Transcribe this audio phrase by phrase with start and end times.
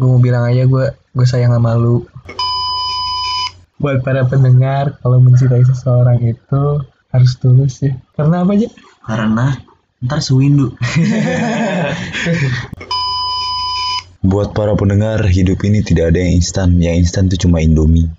[0.00, 2.08] gue mau bilang aja gue gue sayang sama lu
[3.76, 6.62] buat para pendengar kalau mencintai seseorang itu
[7.12, 8.68] harus tulus ya karena apa aja
[9.00, 9.56] Karena
[10.00, 10.76] ntar sewindu.
[14.20, 16.76] Buat para pendengar, hidup ini tidak ada yang instan.
[16.76, 18.12] Yang instan itu cuma Indomie.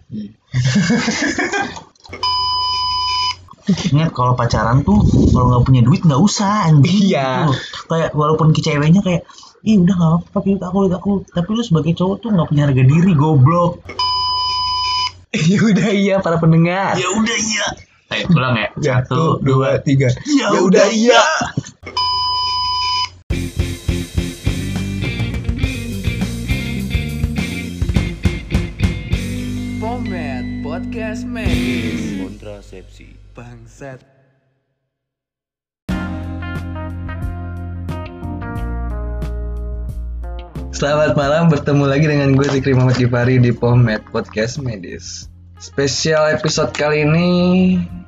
[3.93, 4.97] Ingat kalau pacaran tuh
[5.29, 7.13] kalau nggak punya duit nggak usah anjing.
[7.13, 7.45] Iya.
[7.45, 9.29] Tuh, Kayak walaupun ke ceweknya kayak
[9.61, 13.13] Ih udah gak apa-apa aku aku Tapi lu sebagai cowok tuh gak punya harga diri
[13.13, 13.77] goblok.
[15.31, 16.99] Ya udah iya para pendengar.
[16.99, 17.67] Ya udah iya.
[18.11, 18.67] Ayo ulang ya.
[18.75, 20.11] Satu dua tiga.
[20.27, 21.23] Ya udah iya.
[29.79, 32.19] Pomet Podcast Medis.
[32.19, 33.15] Kontrasepsi.
[33.31, 34.10] Bangsat
[40.81, 45.29] Selamat malam, bertemu lagi dengan gue Zikri Muhammad Gifari di Pomed Podcast Medis.
[45.61, 47.29] Spesial episode kali ini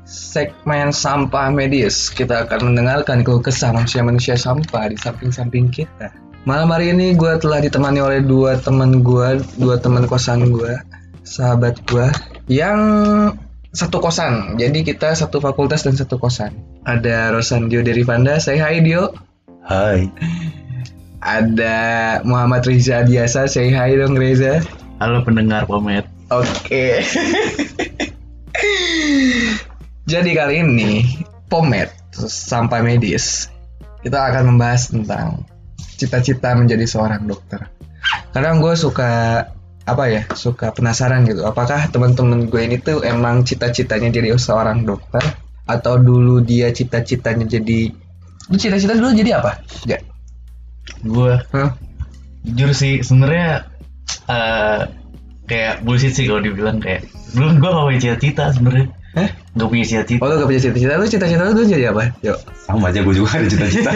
[0.09, 2.09] segmen sampah medis.
[2.09, 6.17] Kita akan mendengarkan keluh kesah manusia-manusia sampah di samping-samping kita.
[6.49, 10.73] Malam hari ini gue telah ditemani oleh dua teman gue, dua teman kosan gue,
[11.21, 12.09] sahabat gue,
[12.49, 12.81] yang
[13.69, 14.57] satu kosan.
[14.57, 16.57] Jadi kita satu fakultas dan satu kosan.
[16.89, 19.13] Ada Rosandio Derivanda, saya hai Dio.
[19.61, 20.09] Hai.
[21.23, 24.59] Ada Muhammad Riza Adiasa, say hi dong Reza.
[24.99, 26.99] Halo pendengar Pomet Oke.
[30.11, 31.07] Jadi kali ini
[31.47, 31.95] Pomet
[32.27, 33.47] sampai medis
[34.03, 35.47] kita akan membahas tentang
[35.95, 37.71] cita-cita menjadi seorang dokter.
[38.35, 39.47] Kadang gue suka
[39.87, 45.23] apa ya suka penasaran gitu apakah teman-teman gue ini tuh emang cita-citanya jadi seorang dokter
[45.67, 47.91] atau dulu dia cita-citanya jadi
[48.51, 49.63] lu cita-cita dulu jadi apa?
[49.87, 50.03] Ya.
[51.03, 51.33] Gue
[52.43, 53.67] jujur sih sebenarnya
[54.27, 54.81] eh
[55.47, 59.29] kayak bullshit sih kalau dibilang kayak belum gue gak punya cita-cita sebenarnya Hah?
[59.29, 62.11] gak punya cita-cita Oh lu gak punya cita-cita, lu cita-cita lu jadi apa?
[62.23, 63.91] Yuk Sama aja gue juga ada cita-cita.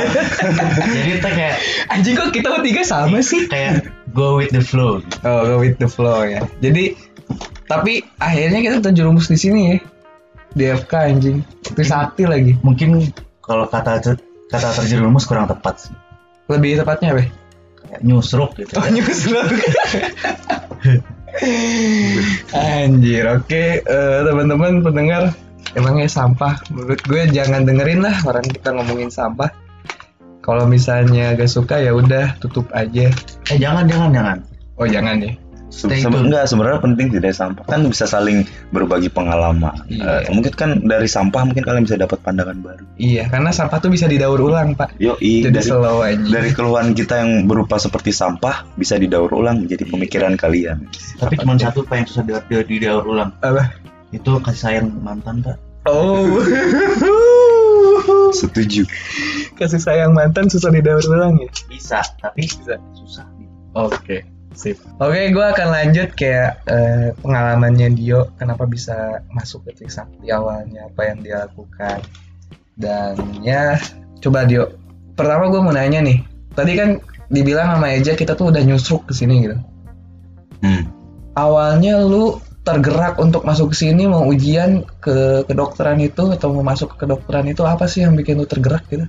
[0.96, 1.56] jadi kita kayak
[1.92, 3.48] Anjing kok kita bertiga sama sih?
[3.48, 6.44] kayak go with the flow Oh, go with the flow ya.
[6.64, 6.96] Jadi
[7.68, 9.76] tapi akhirnya kita terjerumus di sini ya.
[10.56, 11.38] Di FK anjing.
[11.76, 12.56] Trisakti lagi.
[12.64, 13.12] mungkin
[13.44, 14.00] kalau kata
[14.48, 15.94] kata terjerumus kurang tepat sih
[16.48, 17.26] Lebih tepatnya apa?
[17.88, 19.40] kayak nyusruk gitu Oh, nyusul.
[22.52, 25.32] Anjir, oke Eh, teman-teman pendengar
[25.78, 26.60] emangnya sampah?
[26.74, 29.48] Menurut gue jangan dengerin lah orang kita ngomongin sampah.
[30.44, 33.12] Kalau misalnya gak suka ya udah tutup aja.
[33.52, 34.38] Eh jangan jangan jangan.
[34.80, 39.76] Oh jangan ya Stay se- enggak sebenarnya penting tidak sampah kan bisa saling berbagi pengalaman.
[39.92, 40.24] Iya.
[40.24, 42.84] Eh, mungkin kan dari sampah mungkin kalian bisa dapat pandangan baru.
[42.96, 46.96] iya karena sampah tuh bisa didaur ulang pak Yo jadi dari slow aja dari keluhan
[46.96, 50.88] kita yang berupa seperti sampah bisa didaur ulang menjadi pemikiran kalian.
[51.20, 53.76] tapi cuma satu pak yang susah di, di, didaur ulang apa
[54.10, 56.36] itu kasih sayang mantan pak Oh.
[58.34, 58.84] Setuju.
[59.56, 61.48] Kasih sayang mantan susah didaur ulang ya?
[61.68, 62.76] bisa tapi Bisa.
[62.94, 63.24] susah
[63.72, 64.78] Oke, sip.
[65.02, 71.02] Oke, gue akan lanjut kayak eh, pengalamannya Dio, kenapa bisa masuk ke Trisakti awalnya, apa
[71.08, 72.00] yang dia lakukan.
[72.78, 73.76] Dan ya,
[74.22, 74.78] coba Dio.
[75.18, 76.22] Pertama gue mau nanya nih,
[76.54, 79.58] tadi kan dibilang sama Eja kita tuh udah nyusruk ke sini gitu.
[80.64, 80.90] Hmm.
[81.38, 86.96] Awalnya lu tergerak untuk masuk ke sini mau ujian ke kedokteran itu atau mau masuk
[86.96, 89.08] ke kedokteran itu apa sih yang bikin lu tergerak gitu?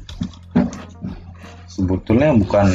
[1.66, 2.70] Sebetulnya bukan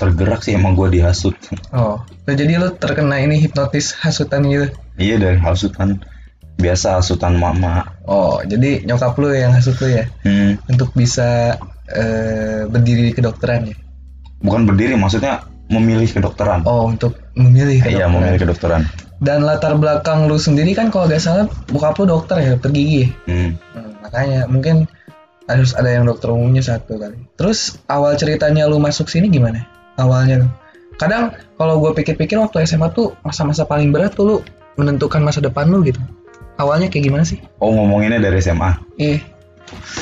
[0.00, 1.36] tergerak sih emang gue dihasut.
[1.70, 4.72] Oh, jadi lu terkena ini hipnotis hasutan gitu.
[4.96, 6.00] Iya dari hasutan
[6.56, 7.84] biasa hasutan mama.
[8.04, 10.56] Oh, jadi nyokap lu yang hasut lu ya Hmm.
[10.66, 13.76] untuk bisa eh, berdiri di kedokteran ya?
[14.40, 16.62] Bukan berdiri maksudnya memilih kedokteran.
[16.64, 18.10] Oh, untuk memilih Iya kedokteran.
[18.14, 18.82] memilih kedokteran.
[19.20, 23.04] Dan latar belakang lu sendiri kan kalau gak salah bokap lu dokter ya, dokter gigi.
[23.04, 23.08] ya?
[23.28, 23.50] Hmm.
[23.74, 24.76] Hmm, makanya mungkin
[25.44, 27.18] harus ada yang dokter umumnya satu kali.
[27.34, 29.66] Terus awal ceritanya lu masuk sini gimana?
[30.00, 30.48] Awalnya.
[30.96, 34.36] Kadang kalau gue pikir-pikir waktu SMA tuh masa-masa paling berat tuh lu
[34.76, 36.00] menentukan masa depan lu gitu.
[36.56, 37.40] Awalnya kayak gimana sih?
[37.56, 38.76] Oh ngomonginnya dari SMA.
[38.96, 39.16] Eh,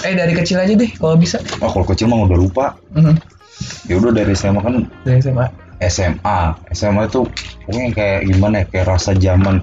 [0.02, 1.38] eh dari kecil aja deh kalau bisa.
[1.58, 2.66] Oh kalau kecil mah udah lupa.
[2.94, 3.14] Mhm,
[3.90, 5.46] Ya udah dari SMA kan Dari SMA.
[5.80, 6.38] SMA.
[6.72, 7.26] SMA itu
[7.62, 9.62] pokoknya kayak gimana ya kayak rasa zaman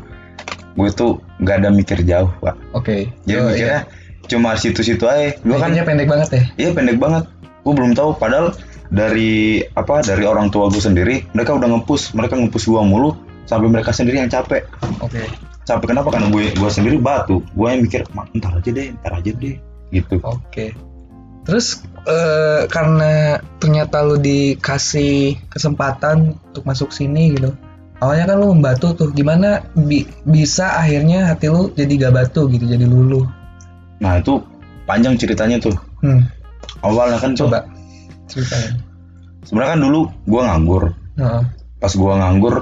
[0.76, 2.56] gue tuh nggak ada mikir jauh pak.
[2.72, 3.12] Oke.
[3.24, 3.82] Jadi Oh, mikirnya
[4.26, 5.36] cuma situ-situ aja.
[5.38, 6.44] Gue kan pendek banget ya.
[6.58, 7.28] iya pendek banget.
[7.64, 8.56] Gue belum tahu padahal
[8.90, 13.68] dari apa dari orang tua gue sendiri mereka udah ngepus mereka ngepus gue mulu sampai
[13.70, 14.66] mereka sendiri yang capek
[15.02, 15.26] Oke.
[15.66, 19.18] capek kenapa karena gue gue sendiri batu gue yang mikir "Ma, ntar aja deh ntar
[19.18, 19.56] aja deh
[19.94, 20.74] gitu Oke.
[21.46, 27.54] Terus eh, karena ternyata lu dikasih kesempatan untuk masuk sini gitu.
[28.02, 32.66] Awalnya kan lu membatu tuh, gimana bi- bisa akhirnya hati lu jadi gak batu gitu,
[32.66, 33.30] jadi luluh.
[34.02, 34.42] Nah itu
[34.90, 35.78] panjang ceritanya tuh.
[36.02, 36.26] Hmm,
[36.82, 37.70] Awalnya kan tuh, coba
[38.28, 38.82] ceritain.
[39.46, 40.84] sebenarnya kan dulu gue nganggur.
[41.16, 41.42] Heeh.
[41.78, 42.56] Pas gue nganggur,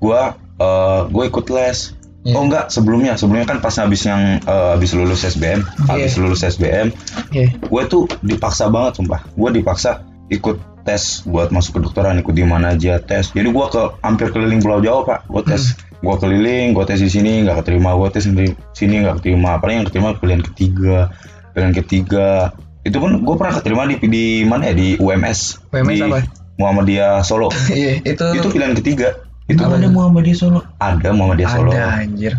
[0.00, 0.20] gue
[0.58, 1.78] eh, gue ikut les.
[2.24, 2.40] Iya.
[2.40, 6.20] Oh enggak, sebelumnya sebelumnya kan pas habis yang eh, habis lulus SBM, habis Iya.
[6.24, 6.88] lulus SBM,
[7.20, 7.52] Oke.
[7.52, 9.20] gue tuh dipaksa banget sumpah.
[9.36, 10.56] Gue dipaksa ikut
[10.88, 13.28] tes buat masuk kedokteran, ikut di mana aja tes.
[13.32, 15.76] Jadi gue ke hampir keliling Pulau Jawa pak, gue tes.
[16.00, 19.60] Gue keliling, gue tes di sini nggak keterima, gue tes di sini nggak keterima.
[19.60, 21.12] Paling yang keterima pilihan ketiga,
[21.52, 22.52] pilihan ketiga.
[22.84, 25.72] Itu pun gue pernah keterima di di mana ya di UMS.
[25.72, 26.20] UMS di apa?
[26.60, 27.48] Muhammadiyah Solo.
[27.72, 29.08] Iya, itu itu pilihan ketiga.
[29.48, 29.88] Itu Apa ada?
[29.90, 31.70] Muhammadiyah Solo ada Muhammadiyah Solo.
[31.72, 32.32] ada anjir.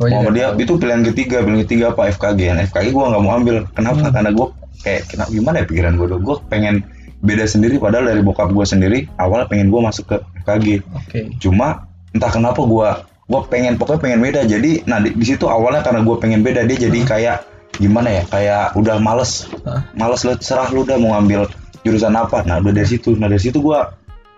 [0.00, 0.62] Gua juga Muhammadiyah tahu.
[0.64, 2.40] itu pilihan ketiga, pilihan ketiga apa FKG.
[2.56, 3.56] Nah, FKG gue nggak mau ambil.
[3.76, 4.00] Kenapa?
[4.08, 4.12] Hmm.
[4.16, 4.46] Karena gue
[4.80, 6.74] kayak kenapa gimana ya pikiran gue Gue pengen
[7.20, 7.76] beda sendiri.
[7.76, 10.66] Padahal dari bokap gue sendiri awalnya pengen gue masuk ke FKG.
[10.96, 11.20] Oke.
[11.36, 11.84] Cuma
[12.16, 12.88] entah kenapa gue
[13.30, 14.40] gue pengen pokoknya pengen beda.
[14.48, 17.36] Jadi nah di, di situ awalnya karena gue pengen beda dia jadi kayak
[17.76, 18.22] gimana ya?
[18.26, 19.86] Kayak udah males, Hah?
[19.94, 21.46] males lu serah lu udah mau ngambil
[21.84, 22.42] jurusan apa.
[22.42, 23.14] Nah udah dari situ.
[23.14, 23.78] Nah dari situ gue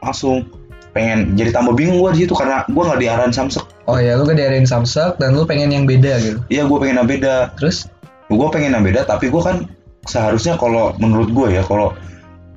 [0.02, 0.44] langsung
[0.92, 3.64] pengen jadi tambah bingung gue di situ karena gue nggak diarahin samsek.
[3.88, 6.38] Oh ya, lu kedarin Samsung dan lu pengen yang beda gitu.
[6.46, 7.34] Iya gue pengen yang beda.
[7.58, 7.88] Terus
[8.28, 9.66] gue pengen yang beda tapi gue kan
[10.02, 11.92] seharusnya kalau menurut gue ya kalau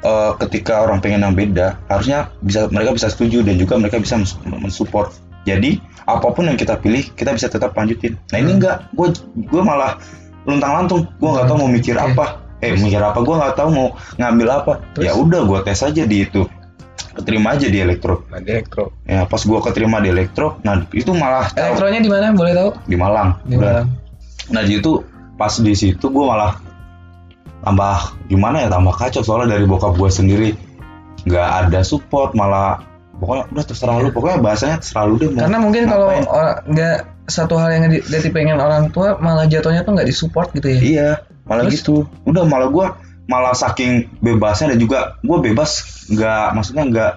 [0.01, 4.15] eh, ketika orang pengen yang beda harusnya bisa mereka bisa setuju dan juga mereka bisa
[4.15, 5.11] mens- mensupport
[5.43, 8.57] jadi apa pun yang kita pilih kita bisa tetap lanjutin nah ini Hmm.
[8.61, 9.07] enggak gue
[9.45, 9.99] gue malah
[10.45, 13.87] luntang lantung gue nggak tahu mau mikir apa eh mikir apa gue nggak tahu mau
[14.17, 15.05] ngambil apa Terus?
[15.05, 16.45] ya udah gue tes aja di itu
[17.15, 18.91] keterima aja di elektro nah, elektro.
[19.07, 22.31] ya pas gue keterima di elektro nah itu malah Elektronya di mana?
[22.35, 22.69] Boleh tahu?
[22.87, 23.63] di Malang Di Udah.
[23.63, 23.87] Malang.
[24.51, 24.91] Nah di itu
[25.35, 26.59] pas di situ gue malah
[27.65, 30.49] tambah gimana ya tambah kacau soalnya dari bokap gue sendiri
[31.25, 32.79] nggak ada support malah
[33.15, 36.07] pokoknya udah terserah lu pokoknya bahasanya terserah lu deh mau Karena mungkin kalau
[36.65, 36.95] nggak
[37.25, 40.79] satu hal yang di- jadi pengen orang tua malah jatuhnya tuh nggak disupport gitu ya.
[40.79, 41.09] iya
[41.43, 41.79] malah Terus?
[41.79, 42.85] gitu udah malah gue
[43.25, 47.11] malah saking bebasnya dan juga gue bebas nggak maksudnya nggak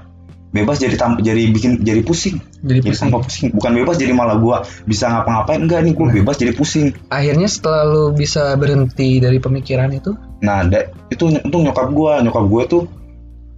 [0.49, 3.11] bebas jadi tam- jadi bikin jadi pusing Jadi jadi pusing.
[3.13, 4.57] pusing bukan bebas jadi malah gue
[4.87, 6.15] bisa ngapa-ngapain enggak nih gue Nah.
[6.15, 11.63] bebas jadi pusing Akhirnya setelah lu bisa berhenti dari pemikiran itu, Nah, da- itu untung
[11.63, 12.83] nyokap gua, nyokap gua tuh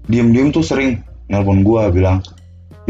[0.04, 0.98] diem-diem tuh sering
[1.30, 2.18] nelpon gua bilang,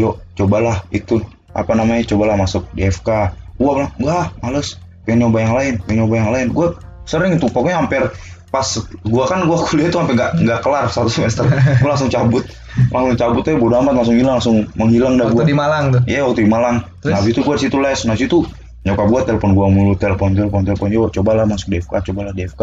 [0.01, 1.21] "Yuk, cobalah itu
[1.53, 2.03] apa namanya?
[2.09, 4.69] Cobalah masuk di FK." Gua bilang, "Enggak, males.
[5.05, 6.67] Pengen nyoba yang lain, pengen nyoba yang lain." Gua
[7.05, 8.09] sering tuh pokoknya hampir
[8.51, 8.67] pas
[9.07, 11.47] gua kan gua kuliah tuh sampai nggak nggak kelar satu semester.
[11.85, 12.43] gua langsung cabut.
[12.91, 15.47] Langsung cabut aja bodo amat langsung hilang, langsung menghilang dah waktu gua.
[15.47, 16.01] di Malang tuh.
[16.09, 16.77] Iya waktu di Malang.
[17.03, 17.13] Terus?
[17.13, 18.01] Nah habis itu gue di situ les.
[18.09, 18.39] Nah situ
[18.81, 20.89] nyokap gue telepon gue mulu, telepon, telepon, telepon.
[20.89, 22.63] Yuk cobalah masuk DFK, cobalah DFK,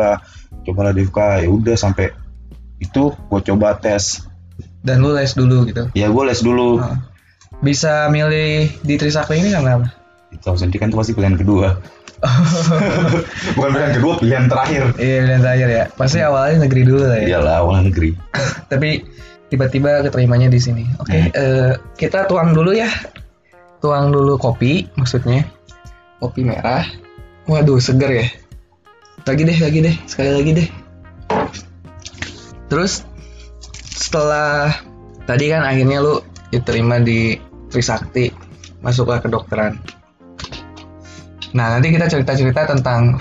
[0.66, 1.20] cobalah DFK.
[1.46, 2.12] Ya udah sampai
[2.84, 4.27] itu gue coba tes.
[4.84, 5.90] Dan lu les dulu gitu.
[5.94, 6.80] Ya gue les dulu.
[6.80, 6.98] Oh.
[7.58, 9.88] Bisa milih di Trisakti ini karena apa?
[10.44, 11.80] Tahu sendiri kan itu pasti pilihan kedua.
[13.58, 14.84] Bukan pilihan kedua, pilihan terakhir.
[14.98, 15.84] Iya, dan terakhir ya.
[15.94, 17.26] Pasti awalnya negeri dulu lah ya.
[17.34, 18.14] Iyalah awal negeri.
[18.72, 18.90] Tapi
[19.48, 20.84] tiba-tiba keterimanya di sini.
[21.00, 21.30] Oke, Hmm.
[21.34, 22.90] eh, kita tuang dulu ya.
[23.80, 25.46] Tuang dulu kopi, maksudnya
[26.20, 26.84] kopi merah.
[27.48, 28.28] Waduh, seger ya.
[29.24, 30.68] Lagi deh, lagi deh, sekali lagi deh.
[32.68, 33.07] Terus
[34.08, 34.72] setelah
[35.28, 37.36] tadi kan akhirnya lu diterima di
[37.68, 38.32] Trisakti,
[38.80, 39.76] masuklah ke dokteran.
[41.52, 43.20] Nah, nanti kita cerita-cerita tentang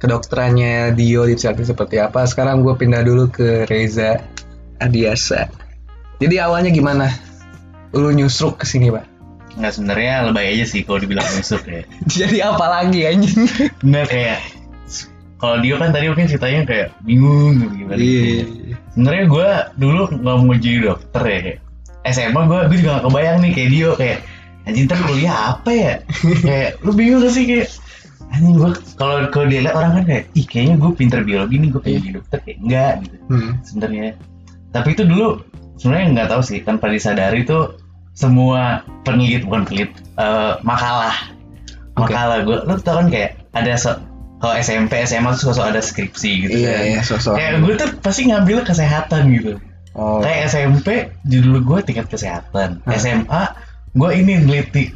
[0.00, 2.24] kedokterannya Dio di Trisakti seperti apa.
[2.24, 4.16] Sekarang gue pindah dulu ke Reza
[4.80, 5.52] Adiasa.
[6.16, 7.12] Jadi awalnya gimana?
[7.92, 9.16] Lu nyusruk ke sini, Pak?
[9.56, 11.80] nggak sebenarnya lebay aja sih kalau dibilang nusuk ya
[12.20, 13.48] Jadi apa lagi anjing?
[13.80, 14.40] nggak kayak
[15.36, 18.24] kalau dia kan tadi mungkin ceritanya kayak bingung gitu gimana Iya.
[18.40, 18.52] gitu.
[18.90, 21.58] sebenarnya gue dulu nggak mau jadi dokter ya kayak
[22.06, 24.18] SMA gue gue juga gak kebayang nih kayak Dio kayak
[24.64, 25.92] anjing ntar kuliah apa ya
[26.46, 27.68] kayak lu bingung gak sih kayak
[28.28, 31.68] anjing gue kalau kalau dia lihat orang kan kayak ih kayaknya gue pinter biologi nih
[31.68, 33.50] gue pengen jadi dokter kayak enggak gitu Hmm.
[33.60, 34.08] sebenarnya
[34.70, 35.28] tapi itu dulu
[35.76, 37.76] sebenarnya nggak tahu sih tanpa disadari tuh
[38.12, 41.12] semua peneliti bukan peneliti eh, makalah
[41.92, 43.92] makalah gue lu tau kan kayak ada so,
[44.46, 47.34] kalau SMP SMA tuh sosok ada skripsi gitu Iya, kan iya, sosok.
[47.34, 49.58] kayak gue tuh pasti ngambil kesehatan gitu
[49.92, 50.20] Oh.
[50.20, 50.88] kayak SMP
[51.24, 52.94] judul gue tingkat kesehatan Hah.
[52.94, 53.42] SMA
[53.92, 54.92] gue ini neliti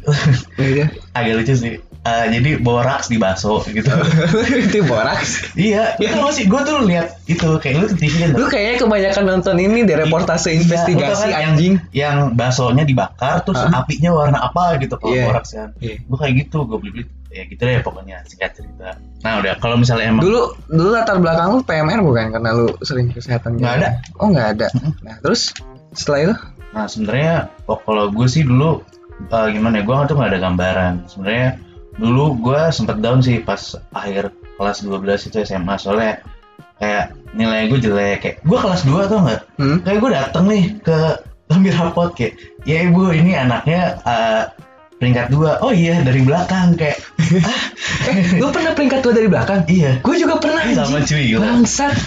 [0.55, 0.87] Iya.
[1.17, 3.85] agak lucu sih Eh, jadi boraks di bakso gitu
[4.65, 5.53] Itu boraks.
[5.53, 9.55] iya itu masih gue tuh lihat itu kayak lu TV kan Lu kayaknya kebanyakan nonton
[9.57, 11.73] ini di reportase Iya, investigasi kan anjing.
[11.77, 13.85] Yang, yang baksonya dibakar terus Hah?
[13.85, 15.25] apinya warna apa gitu kalau Iya.
[15.29, 15.69] boraks kan.
[15.77, 16.01] Iya.
[16.01, 17.05] Gue kayak gitu, gue beli beli.
[17.31, 21.47] Ya gitu deh pokoknya singkat cerita nah udah kalau misalnya emang Dulu dulu latar belakang
[21.55, 23.89] lu PMR bukan karena lu sering kesehatan Nggak ada.
[24.19, 24.67] Oh nggak ada.
[25.01, 25.55] Nah terus
[25.95, 26.35] setelah itu
[26.71, 28.83] Nah sebenarnya oh, kalau gue sih dulu
[29.31, 30.93] eh, gimana ya gue tuh nggak ada gambaran.
[31.07, 31.49] Sebenarnya
[31.99, 36.23] dulu gue sempet down sih pas akhir kelas 12 itu SMA soalnya
[36.79, 39.77] kayak nilai gue jelek kayak gue kelas 2 tau nggak hmm?
[39.85, 40.97] kayak gue dateng nih ke
[41.51, 44.43] ambil rapot kayak ya ibu ini anaknya eh,
[45.01, 47.01] peringkat dua oh iya dari belakang kayak
[48.03, 49.61] Eh, lu pernah peringkat dua dari belakang?
[49.65, 51.33] iya Gue juga pernah sama cuy.
[51.33, 51.97] Bangsat.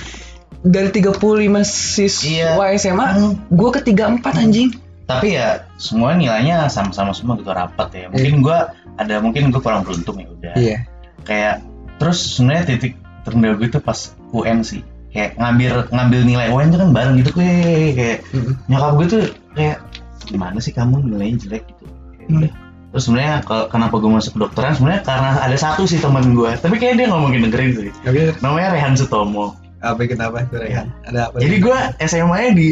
[0.60, 1.20] Dari 35
[1.60, 2.24] siswa
[2.64, 2.72] Iya.
[2.74, 3.34] SMA, Hmm.
[3.48, 4.70] gue ke 34 anjing.
[5.04, 8.58] tapi ya semua nilainya sama-sama semua gitu rapat ya mungkin gue
[8.96, 10.78] ada mungkin gue kurang beruntung ya udah Iya.
[11.20, 11.54] kayak
[11.94, 14.00] terus sebenarnya titik terendah gue itu pas
[14.32, 17.52] UN sih kayak ngambil ngambil nilai UN itu kan bareng gitu gue
[17.92, 18.52] kayak Mm.
[18.64, 19.22] nyokap gue tuh
[19.52, 19.76] kayak
[20.24, 22.38] gimana sih kamu nilainya jelek gitu Kayak Hmm.
[22.40, 22.52] udah.
[22.94, 26.94] Terus sebenarnya kenapa gue masuk kedokteran sebenarnya karena ada satu sih teman gue tapi kayak
[26.94, 28.38] dia nggak mungkin dengerin sih Oke.
[28.38, 30.88] namanya Rehan Sutomo Apa kenapa tuh Rehan?
[31.04, 31.42] Ada apa?
[31.42, 32.68] jadi gue SMA nya di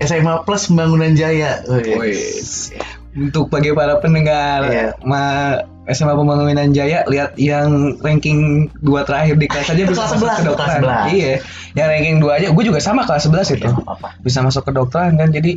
[0.00, 1.94] SMA Plus Pembangunan Jaya Wih.
[1.94, 2.74] Wis.
[3.14, 4.88] Untuk bagi para pendengar Iya.
[5.04, 5.54] ma
[5.86, 10.26] SMA Pembangunan Jaya lihat yang ranking 2 terakhir di kelas aja Itu bisa kelas masuk
[10.26, 10.68] 11, ke dokteran.
[10.82, 11.14] kelas 11.
[11.14, 11.34] Iya.
[11.76, 13.62] Yang ranking 2 aja gue juga sama kelas 11 itu.
[13.62, 15.52] Ya, nggak apa-apa Bisa masuk ke dokteran kan jadi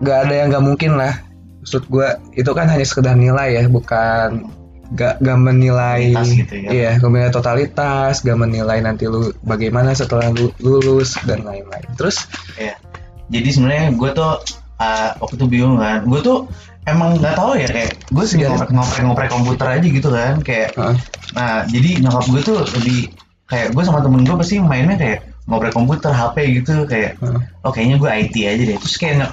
[0.00, 1.12] nggak ada yang nggak mungkin lah.
[1.68, 4.48] Maksud gue itu kan hanya sekedar nilai ya, bukan
[4.96, 6.68] gak, gak menilai Totalitas gitu ya.
[6.72, 12.24] iya gak menilai totalitas gak menilai nanti lu bagaimana setelah lu lulus dan lain-lain terus
[12.56, 12.72] Iya.
[13.28, 14.40] Jadi sebenarnya gue tuh
[14.80, 16.08] uh, waktu itu bingung kan.
[16.08, 16.48] Gue tuh
[16.88, 18.48] emang nggak tahu ya kayak gue sih Iya.
[18.56, 20.72] ngoprek ngoprek ngoprek komputer aja gitu kan kayak.
[20.72, 20.96] Heeh.
[21.36, 23.12] Nah jadi nyokap gue tuh lebih
[23.44, 27.20] kayak gue sama temen gue pasti mainnya kayak ngoprek komputer HP gitu kayak.
[27.20, 27.40] Heeh.
[27.60, 28.76] Oh kayaknya gue IT aja deh.
[28.80, 29.28] Terus kayak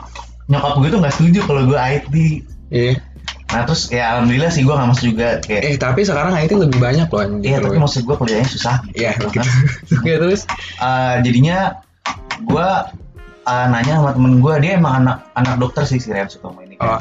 [0.51, 2.13] nyokap gue tuh nggak setuju kalau gue IT.
[2.71, 2.93] iya
[3.45, 5.61] Nah terus ya alhamdulillah sih gue nggak masuk juga kayak.
[5.63, 8.81] eh tapi sekarang IT lebih banyak loh anjing Iya tapi maksud gue kuliahnya susah.
[8.91, 9.39] Iya, gitu gitu.
[9.39, 9.47] kan.
[10.03, 10.41] Terus
[10.75, 11.79] Uh, jadinya
[12.43, 12.69] gue
[13.45, 16.75] uh, nanya sama temen gue dia emang anak anak dokter sih si Rian Sutomo ini
[16.81, 16.99] oh,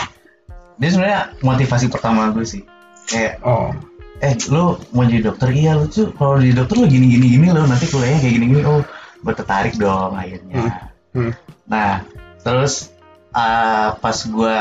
[0.79, 2.63] dia sebenarnya motivasi pertama gue sih
[3.11, 3.75] kayak oh.
[4.23, 7.47] eh lu mau jadi dokter iya lu tuh kalau jadi dokter lu gini gini gini
[7.51, 8.81] lo nanti kuliahnya kayak gini gini oh
[9.25, 11.31] gue tertarik dong akhirnya Hmm.
[11.71, 12.03] nah
[12.43, 12.91] terus
[13.35, 14.59] uh, pas gue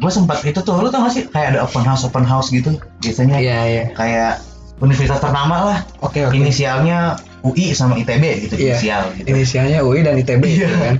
[0.00, 2.72] gue sempat itu tuh lu tau gak sih kayak ada open house open house gitu
[2.98, 3.84] biasanya Iya, iya.
[3.92, 4.32] kayak
[4.80, 6.32] universitas ternama lah Oke, oke.
[6.32, 8.76] inisialnya UI sama ITB gitu Iya.
[8.76, 10.56] inisial gitu Inisialnya UI dan ITB Iya.
[10.64, 10.96] gitu kan.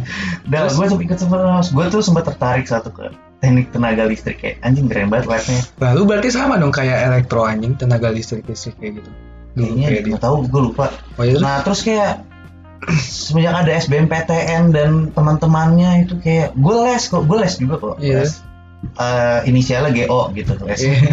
[0.46, 3.08] Dan gue sempat ikut open house gue tuh sempat tertarik satu ke
[3.40, 7.72] teknik tenaga listrik kayak anjing keren banget labnya Lalu berarti sama dong kayak elektro anjing
[7.74, 9.10] tenaga listrik listrik kayak gitu.
[9.50, 12.20] Dulu kayaknya kayak nggak tahu gue lupa Oh, iya, nah terus kayak
[12.96, 18.24] semenjak ada SBMPTN dan teman-temannya itu kayak gue les kok gue les juga kok Iya.
[18.24, 18.32] les
[18.80, 20.96] Eh, inisialnya GO gitu les Iya.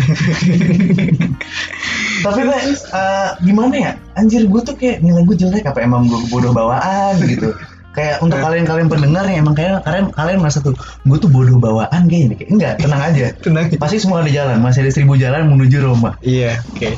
[2.24, 6.18] tapi gue eh, gimana ya anjir gue tuh kayak nilai gue jelek apa emang gue
[6.32, 7.52] bodoh bawaan gitu
[7.92, 10.72] kayak untuk kalian-kalian pendengar yang emang kayak kalian kalian merasa tuh
[11.04, 13.66] gue tuh bodoh bawaan kayaknya kayak enggak tenang aja Tenang.
[13.76, 16.90] pasti semua ada jalan masih ada seribu jalan menuju Roma Iya, oke.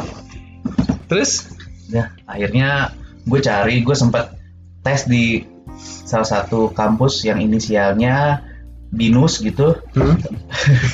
[1.10, 1.50] Terus
[1.90, 2.94] Nah, akhirnya
[3.26, 4.38] gue cari, gue sempat
[4.84, 5.46] tes di
[5.80, 8.44] salah satu kampus yang inisialnya
[8.90, 9.78] Binus gitu.
[9.94, 10.18] hmm?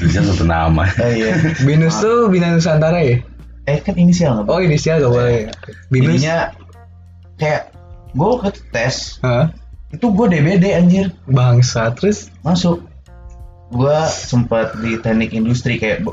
[0.04, 0.84] Bisa satu nama.
[1.00, 1.32] Oh iya.
[1.64, 3.24] Binus tuh Bina Nusantara ya?
[3.66, 4.52] Eh kan inisial nggak?
[4.52, 5.48] Oh, inisial gak boleh.
[5.88, 6.20] Binus.
[6.20, 6.52] Jadinya
[7.40, 7.72] kayak
[8.16, 9.52] gue ke tes Hah?
[9.92, 12.84] itu gue DBD anjir Bangsa terus masuk.
[13.72, 16.04] Gue sempat di teknik industri kayak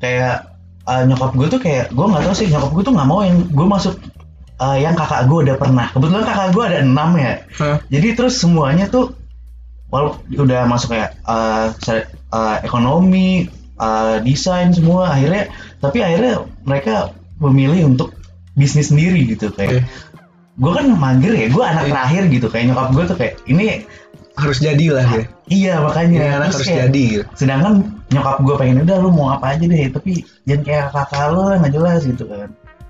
[0.00, 0.56] kayak
[0.88, 3.44] uh, nyokap gue tuh kayak gue nggak tahu sih nyokap gue tuh nggak mau yang
[3.44, 3.94] gue masuk
[4.58, 5.86] uh, yang kakak gue udah pernah.
[5.90, 7.32] Kebetulan kakak gue ada enam ya.
[7.56, 7.76] Hah?
[7.86, 9.12] jadi terus semuanya tuh
[9.86, 11.70] walau udah masuk kayak uh,
[12.32, 13.46] uh, ekonomi
[13.78, 15.46] uh, desain semua akhirnya
[15.78, 18.10] tapi akhirnya mereka memilih untuk
[18.58, 19.86] bisnis sendiri gitu kayak
[20.56, 21.92] gue kan mager ya gue anak Iya.
[21.94, 23.86] terakhir gitu kayak nyokap gue tuh kayak ini
[24.36, 25.22] harus jadi lah ya.
[25.46, 27.24] iya makanya Ini anak harus kayak- jadi gitu.
[27.36, 27.72] sedangkan
[28.10, 30.12] nyokap gue pengen udah lu mau apa aja deh tapi
[30.44, 32.48] jangan kayak kakak lu lah nggak jelas gitu kan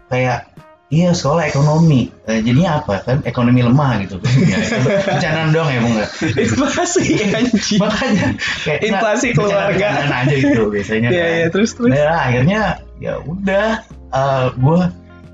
[0.09, 0.39] kayak
[0.89, 5.79] iya sekolah ekonomi Eh, jadinya apa kan ekonomi lemah gitu ya, itu bercandaan doang ya
[5.79, 5.95] bung
[6.37, 7.79] Inflasi anjing.
[7.79, 8.27] makanya
[8.61, 9.71] kayak Inflasi keluarga.
[9.71, 11.31] bercandaan aja gitu biasanya Iya, kan.
[11.33, 11.89] iya, terus terus.
[11.89, 12.61] Nah, akhirnya
[12.97, 13.69] ya udah
[14.09, 14.79] eh gue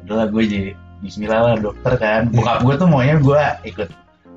[0.02, 2.34] udahlah gue jadi Bismillah lah dokter kan Iya.
[2.34, 3.88] bokap gue tuh maunya gue ikut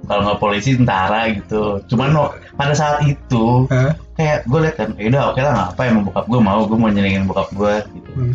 [0.04, 3.92] kalau nggak polisi tentara gitu cuman no- pada saat itu Hah?
[4.14, 6.78] kayak gue liat kan ya udah oke lah nggak apa emang bokap gue mau gue
[6.78, 8.34] mau nyenengin bokap gue gitu Hmm.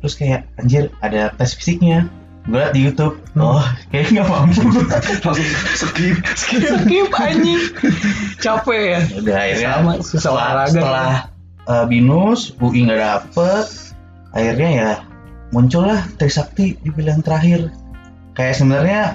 [0.00, 2.08] Terus kayak anjir ada tes fisiknya
[2.48, 3.44] gue liat di YouTube Hmm.
[3.60, 4.60] oh kayaknya nggak mampu
[5.28, 6.16] Langsung skip.
[6.34, 7.62] Skip anjing.
[8.40, 9.00] Capek ya.
[9.22, 10.72] Udah akhirnya Sama, susah setelah, olahraga.
[10.74, 11.12] setelah
[11.68, 13.66] uh, binus UI nggak dapet
[14.32, 14.90] akhirnya ya
[15.50, 17.70] muncullah Trisakti di pilihan terakhir
[18.34, 19.14] kayak sebenarnya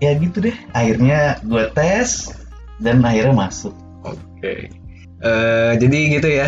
[0.00, 2.34] ya gitu deh akhirnya gue tes
[2.82, 3.72] dan akhirnya masuk
[4.04, 4.68] Oke.
[5.16, 6.46] Eh, jadi gitu ya.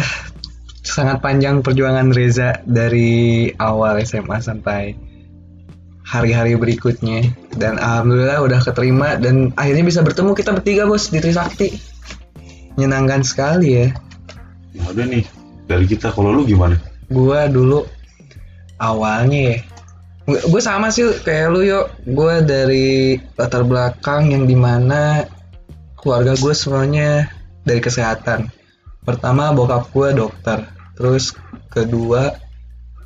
[0.88, 4.96] Sangat panjang perjuangan Reza dari awal SMA sampai
[6.08, 7.28] hari-hari berikutnya
[7.60, 11.76] dan alhamdulillah udah keterima dan akhirnya bisa bertemu kita bertiga bos di Trisakti.
[12.80, 13.86] Menyenangkan sekali ya.
[14.88, 15.28] Udah nih
[15.68, 16.80] dari kita kalau lu gimana?
[17.12, 17.84] Gua dulu
[18.80, 19.58] awalnya ya
[20.28, 25.24] gue sama sih kayak lu yuk gue dari latar belakang yang di mana
[25.96, 27.32] keluarga gue semuanya
[27.64, 28.52] dari kesehatan
[29.08, 30.68] pertama bokap gue dokter
[30.98, 31.38] terus
[31.70, 32.34] kedua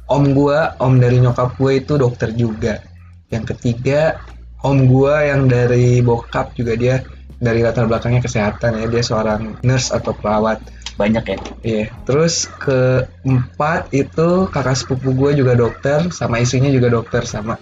[0.09, 2.81] om gue om dari nyokap gue itu dokter juga
[3.29, 4.17] yang ketiga
[4.65, 7.05] om gue yang dari bokap juga dia
[7.43, 10.63] dari latar belakangnya kesehatan ya dia seorang nurse atau perawat
[10.97, 17.25] banyak ya Iya, terus keempat itu kakak sepupu gue juga dokter, sama istrinya juga dokter
[17.25, 17.57] sama.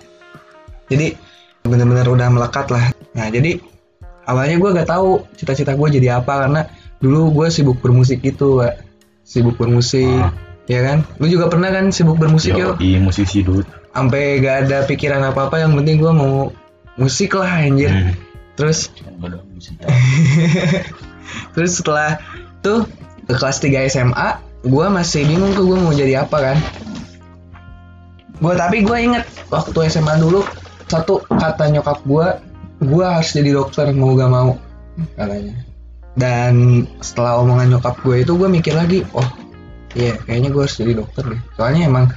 [0.90, 1.14] Jadi
[1.62, 2.90] bener-bener udah melekat lah.
[3.14, 3.60] Nah jadi
[4.26, 6.60] awalnya gue gak tahu cita-cita gue jadi apa karena
[6.98, 8.89] dulu gue sibuk bermusik gitu, Pak.
[9.22, 10.32] Sibuk bermusik, Ah.
[10.66, 11.06] ya kan?
[11.22, 12.74] Lu juga pernah kan sibuk bermusik Yo, yuk?
[12.82, 13.62] iya musisi dulu.
[13.90, 16.50] Sampai gak ada pikiran apa-apa, yang penting gue mau
[16.94, 17.90] musik lah anjir.
[17.90, 18.14] Hmm.
[18.58, 18.90] Terus
[19.56, 19.72] bisa
[21.54, 22.18] Terus setelah
[22.60, 22.86] tuh
[23.26, 24.28] ke kelas 3 SMA,
[24.66, 26.58] gue masih bingung tuh gue mau jadi apa kan.
[28.40, 30.42] Gue tapi gue inget waktu SMA dulu
[30.90, 32.26] satu kata nyokap gue,
[32.82, 34.50] gue harus jadi dokter mau gak mau
[35.14, 35.54] katanya.
[36.20, 39.24] Dan setelah omongan nyokap gue itu gue mikir lagi, oh
[39.96, 41.40] iya kayaknya gue harus jadi dokter deh.
[41.56, 42.12] Soalnya emang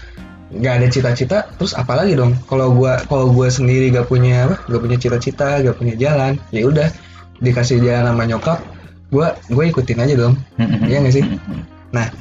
[0.51, 2.35] nggak ada cita-cita, terus apa lagi dong?
[2.51, 6.67] Kalau gue kalau gue sendiri gak punya apa, gak punya cita-cita, gak punya jalan, ya
[6.67, 6.91] udah
[7.39, 8.59] dikasih jalan sama nyokap,
[9.09, 10.35] gue gue ikutin aja dong.
[10.59, 11.25] Iya nggak sih?
[11.95, 12.11] Nah,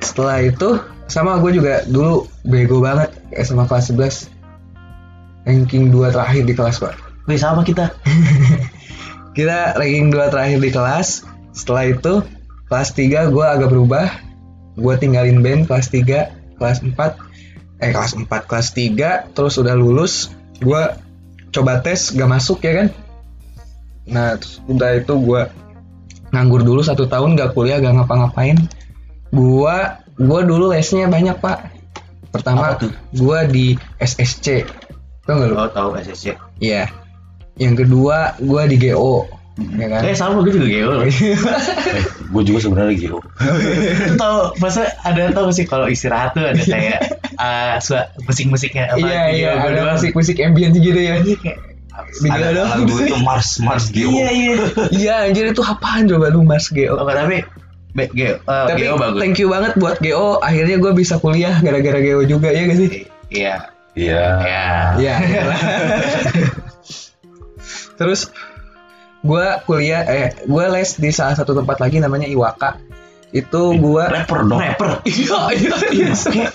[0.00, 0.80] setelah itu
[1.12, 4.32] sama gue juga dulu bego banget SMA kelas 11
[5.44, 6.94] ranking 2 terakhir di kelas pak
[7.28, 7.92] Wih sama kita
[9.36, 12.24] kita ranking 2 terakhir di kelas setelah itu
[12.72, 14.08] kelas 3 gue agak berubah.
[14.72, 16.96] Gue tinggalin band kelas 3 kelas 4
[17.82, 20.82] eh kelas 4 kelas 3 terus udah lulus gue
[21.52, 22.88] coba tes gak masuk ya kan?
[24.08, 25.42] Nah terus udah itu gue
[26.32, 28.56] nganggur dulu satu tahun gak kuliah gak ngapa-ngapain.
[29.28, 29.76] Gue
[30.16, 31.68] gue dulu lesnya banyak pak.
[32.32, 32.80] Pertama
[33.12, 34.64] gue di SSC
[35.28, 35.54] tau gak lu?
[35.54, 36.90] lo tahu SSC Iya.
[37.60, 40.00] Yang kedua, gue di GO, ya kan?
[40.02, 41.12] eh sama gue juga geo Eh,
[42.32, 43.18] gue juga sebenarnya gitu.
[43.20, 46.98] Lu tau masa ada tau gak sih kalau istirahat tuh ada kayak
[47.34, 49.94] uh, suka musik-musiknya apa Iya iya, ada doang.
[49.94, 51.20] musik-musik ambient gitu ya.
[51.20, 51.58] Iya, kayak
[52.24, 54.08] Ada lagu itu Mars Mars Geo.
[54.08, 54.54] iya iya
[54.88, 56.88] Iya anjir itu apaan coba lu Mas GO?
[56.90, 57.44] oh, tapi
[57.92, 61.52] be, geo uh, Tapi geo bagus thank you banget buat GO, akhirnya gue bisa kuliah
[61.58, 62.90] gara-gara GO juga ya gak sih?
[63.28, 64.24] iya Iya.
[64.40, 64.64] iya
[64.96, 65.14] Iya.
[67.94, 68.32] Terus
[69.22, 72.78] gue kuliah, eh gue les di salah satu tempat lagi namanya Iwaka.
[73.32, 74.60] Itu gue Rapper dong.
[74.60, 76.48] rapper Iya iya iya.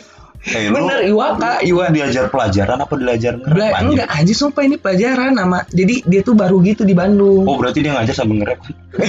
[0.47, 1.91] Eh, lu Bener Iwaka, Iwa.
[1.91, 5.65] diajar pelajaran apa diajar nge-rap, enggak anjir sumpah ini pelajaran nama.
[5.67, 7.43] Jadi dia tuh baru gitu di Bandung.
[7.43, 8.59] Oh berarti dia ngajar sambil nge-rap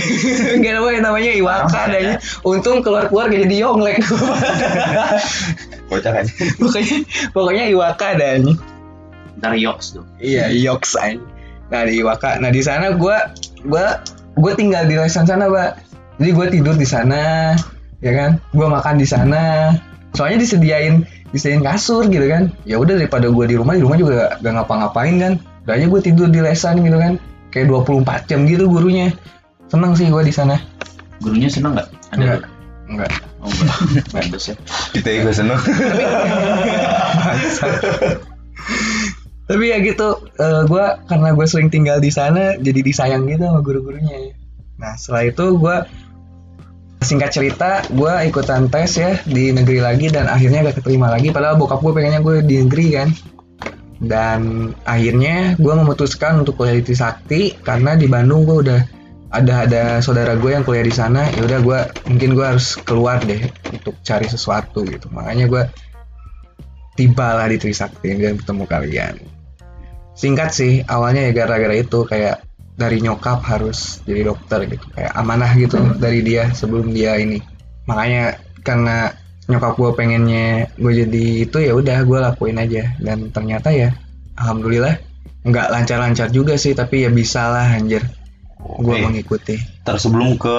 [0.57, 2.17] Enggak namanya namanya Iwaka adanya.
[2.43, 4.03] Untung keluar-keluar gak jadi Yonglek.
[5.93, 6.97] Bocah aja pokoknya
[7.33, 8.41] pokoknya Iwaka dan
[9.39, 11.23] ntar yoks tuh iya Yoks aja.
[11.69, 12.41] Nah di Iwaka.
[12.41, 13.31] Nah di sana gua
[13.67, 14.03] gua
[14.39, 15.71] gua tinggal di restoran sana, Pak.
[16.19, 17.55] Jadi gua tidur di sana,
[17.99, 18.31] ya kan?
[18.55, 19.75] Gua makan di sana.
[20.15, 22.51] Soalnya disediain disediain kasur gitu kan.
[22.65, 25.33] Ya udah daripada gua di rumah, di rumah juga gak ngapa-ngapain kan.
[25.67, 27.19] Udah aja gua tidur di lesan gitu kan.
[27.51, 29.11] Kayak 24 jam gitu gurunya.
[29.69, 30.59] Seneng sih gua di sana.
[31.19, 32.41] gurunya seneng nggak ada Enggak.
[32.87, 33.11] Enggak.
[33.43, 34.55] oh enggak bagus ya
[34.95, 35.59] Kita juga seneng
[39.49, 43.65] Tapi ya gitu, eh, gua karena gue sering tinggal di sana, jadi disayang gitu sama
[43.65, 44.37] guru-gurunya.
[44.77, 45.77] Nah setelah itu gue
[47.01, 51.33] singkat cerita, gue ikutan tes ya di negeri lagi dan akhirnya gak keterima lagi.
[51.33, 53.09] Padahal bokap gue pengennya gue di negeri kan.
[53.99, 58.81] Dan akhirnya gue memutuskan untuk kuliah di Trisakti karena di Bandung gue udah
[59.35, 61.25] ada ada saudara gue yang kuliah di sana.
[61.35, 65.11] Ya udah gue mungkin gue harus keluar deh untuk cari sesuatu gitu.
[65.11, 65.63] Makanya gue
[66.95, 69.38] tibalah di Trisakti dan ketemu kalian
[70.19, 72.43] singkat sih awalnya ya gara-gara itu kayak
[72.75, 77.39] dari nyokap harus jadi dokter gitu kayak amanah gitu dari dia sebelum dia ini.
[77.87, 79.15] Makanya karena
[79.47, 82.91] nyokap gue pengennya gue jadi itu ya udah gue lakuin aja.
[82.99, 83.95] Dan ternyata ya
[84.39, 84.99] alhamdulillah
[85.47, 88.03] nggak lancar-lancar juga sih tapi ya bisa lah anjir.
[88.59, 89.55] Gue mengikuti.
[89.87, 90.59] Ntar sebelum ke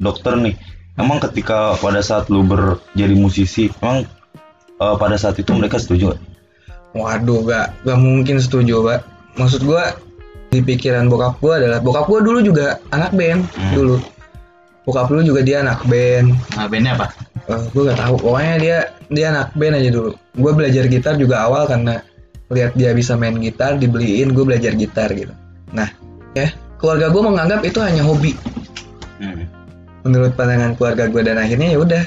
[0.00, 0.56] dokter nih
[1.00, 4.04] Emang ketika pada saat lu ber, jadi musisi Emang
[4.76, 6.20] eh, pada saat itu mereka setuju gak?
[6.90, 9.00] Waduh, gak, gak mungkin setuju, Pak.
[9.38, 9.94] Maksud gua
[10.50, 13.74] di pikiran bokap gua adalah bokap gua dulu juga anak band Hmm.
[13.78, 13.96] dulu.
[14.88, 16.34] Bokap lu juga dia anak band.
[16.56, 17.06] Nah, bandnya apa?
[17.46, 18.14] Eh, gue gak tahu.
[18.26, 18.78] Pokoknya dia
[19.12, 20.10] dia anak band aja dulu.
[20.34, 22.02] Gue belajar gitar juga awal karena
[22.50, 25.30] lihat dia bisa main gitar, dibeliin gue belajar gitar gitu.
[25.70, 25.86] Nah,
[26.34, 26.50] ya
[26.82, 28.34] keluarga gue menganggap itu hanya hobi.
[29.22, 29.46] Hmm.
[30.02, 32.02] Menurut pandangan keluarga gue dan akhirnya ya udah,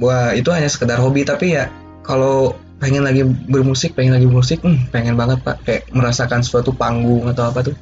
[0.00, 1.68] wah itu hanya sekedar hobi tapi ya
[2.02, 7.26] kalau pengen lagi bermusik, pengen lagi musik, hmm, pengen banget pak, kayak merasakan suatu panggung
[7.26, 7.76] atau apa tuh,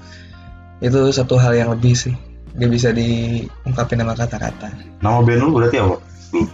[0.80, 2.16] itu satu hal yang lebih sih,
[2.56, 4.72] dia bisa diungkapin sama kata-kata.
[5.04, 5.96] Nama band lu berarti apa?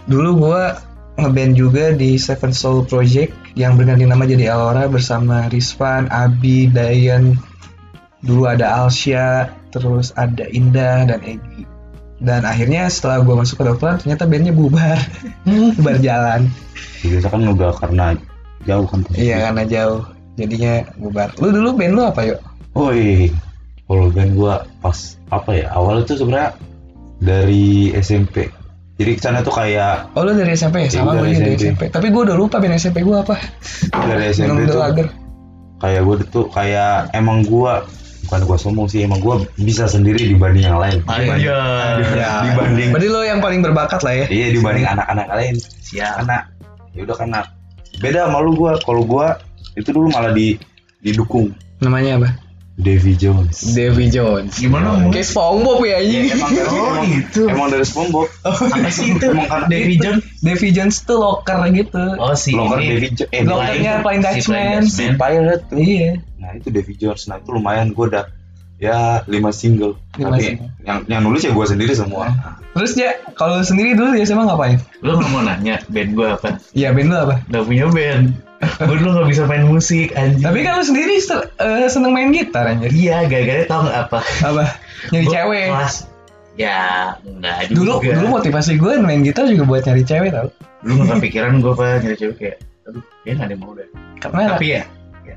[0.07, 0.79] Dulu gua
[1.19, 7.39] ngeband juga di Seven Soul Project yang berganti nama jadi Aurora bersama Rizvan, Abi, Dayan.
[8.23, 11.67] Dulu ada Alsya, terus ada Indah dan Egi.
[12.23, 14.95] Dan akhirnya setelah gua masuk ke dokteran ternyata bandnya bubar,
[15.75, 16.47] bubar jalan.
[17.03, 18.15] Biasa kan udah karena
[18.63, 18.99] jauh kan.
[19.13, 20.01] Iya karena jauh,
[20.35, 21.29] jadinya bubar.
[21.37, 22.39] Lu dulu band lu apa yuk?
[22.73, 23.29] Woi,
[23.85, 24.97] kalau band gua pas
[25.29, 25.67] apa ya?
[25.71, 26.57] Awal itu sebenarnya
[27.19, 28.49] dari SMP.
[28.93, 30.89] Jadi ke sana tuh kayak Oh lu dari SMP ya?
[30.93, 31.63] Sama Iya, gue dari dari SMP.
[31.65, 31.81] SMP.
[31.89, 33.35] Tapi gua udah lupa band SMP gua apa.
[34.05, 35.07] dari SMP tuh agar.
[35.83, 37.83] kayak gue tuh kayak emang gua
[38.23, 41.03] bukan gua sombong sih emang gua bisa sendiri dibanding yang lain.
[41.03, 41.59] Dibanding, Iya.
[42.47, 44.25] dibanding Berarti lo yang paling berbakat lah ya?
[44.31, 45.55] iya dibanding anak-anak lain.
[45.59, 46.23] Siap.
[46.23, 46.37] Karena
[46.95, 47.39] ya udah karena
[47.99, 48.77] beda sama lu gua.
[48.79, 49.37] Kalau gua
[49.73, 50.55] itu dulu malah di
[51.01, 51.51] didukung
[51.81, 52.29] Namanya apa?
[52.73, 53.77] Davy Jones.
[53.77, 54.57] Davy Jones.
[54.57, 55.21] Gimana ngomongnya?
[55.21, 56.25] Kayak SpongeBob ya anjing.
[56.33, 57.41] Emang dari Oh, emang, gitu.
[57.45, 58.27] emang dari SpongeBob.
[58.49, 59.25] Apa sih itu?
[59.29, 60.23] Emang karena Davy Jones?
[60.41, 62.03] Davy Jones tuh locker gitu.
[62.17, 62.89] Oh, si Locker ini.
[62.97, 63.29] Davy Jones.
[63.29, 64.81] Eh, Lokernya Si Flying Dutchman.
[64.89, 65.65] si Pirate.
[65.69, 66.11] Iya.
[66.41, 67.21] Nah itu Davy Jones.
[67.29, 68.25] Nah itu lumayan gue udah
[68.83, 69.95] ya lima single.
[70.13, 70.67] Lima Tapi single.
[70.83, 72.27] yang yang nulis ya gue sendiri semua.
[72.73, 74.75] Terus ya kalau sendiri dulu di SMA ngapain?
[74.99, 76.59] Lu nggak mau nanya band gue apa?
[76.75, 77.35] Iya band lu apa?
[77.47, 78.25] Gak punya band.
[78.79, 80.39] gue dulu gak bisa main musik anjing.
[80.39, 82.91] Tapi kan lu sendiri se- eh, seneng main gitar anjir.
[82.91, 84.19] Iya, gara-gara tau gak apa?
[84.41, 84.63] Apa?
[85.11, 85.67] Nyari Gua cewek.
[85.69, 85.95] Kelas.
[86.53, 86.79] Ya,
[87.23, 88.13] enggak Dulu juga.
[88.13, 90.47] dulu motivasi gue main gitar juga buat nyari cewek tau.
[90.79, 93.87] Dulu gak kepikiran gue apa nyari cewek kayak, aduh, kayaknya gak ada yang mau deh.
[94.17, 94.83] Karena Tapi ya, ya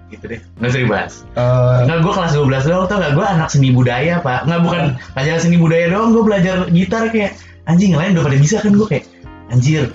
[0.07, 0.41] gitu deh.
[0.63, 1.13] Nggak usah dibahas.
[1.35, 3.13] eh, Enggak, gue kelas 12 doang tau gak?
[3.19, 4.47] Gue anak seni budaya, Pak.
[4.47, 4.83] Enggak, bukan
[5.15, 6.15] pelajaran seni budaya doang.
[6.15, 7.33] Gue belajar gitar kayak,
[7.67, 9.05] anjing, yang lain udah pada bisa kan gue kayak,
[9.51, 9.91] anjir.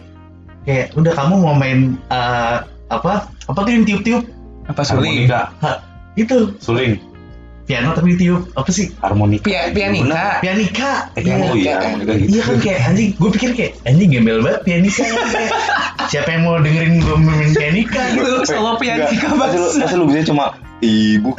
[0.68, 2.58] Kayak, udah kamu mau main, eh,
[2.92, 3.32] apa?
[3.48, 4.24] Apa tuh yang tiup-tiup?
[4.70, 5.28] apa suling?
[6.16, 7.00] Itu, suling,
[7.72, 8.42] piano tapi ditiup.
[8.52, 8.92] Apa sih?
[9.00, 9.48] harmonika.
[9.48, 10.44] Pia- pianika.
[10.44, 10.92] Pianika.
[11.16, 12.28] Eh, oh iya, harmonika gitu.
[12.36, 15.52] Iya kan kayak anjing, gue pikir kayak anjing gembel banget pianika kan kayak
[16.12, 18.32] siapa yang mau dengerin gue main pianika gitu.
[18.44, 19.80] Solo pianika banget.
[19.80, 21.32] masa lu bisa cuma ibu.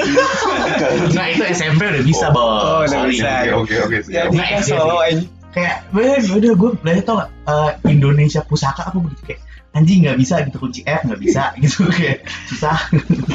[1.13, 2.65] Nah itu SMP udah bisa bos.
[2.65, 3.29] Oh, udah bisa.
[3.53, 4.29] Oke oke oke.
[4.33, 5.29] Nikah SD solo anjing.
[5.53, 9.41] Kayak bener udah gue belajar tau gak eh, Indonesia pusaka apa begitu kayak
[9.77, 12.77] anjing nggak bisa gitu kunci F nggak bisa gitu kayak susah.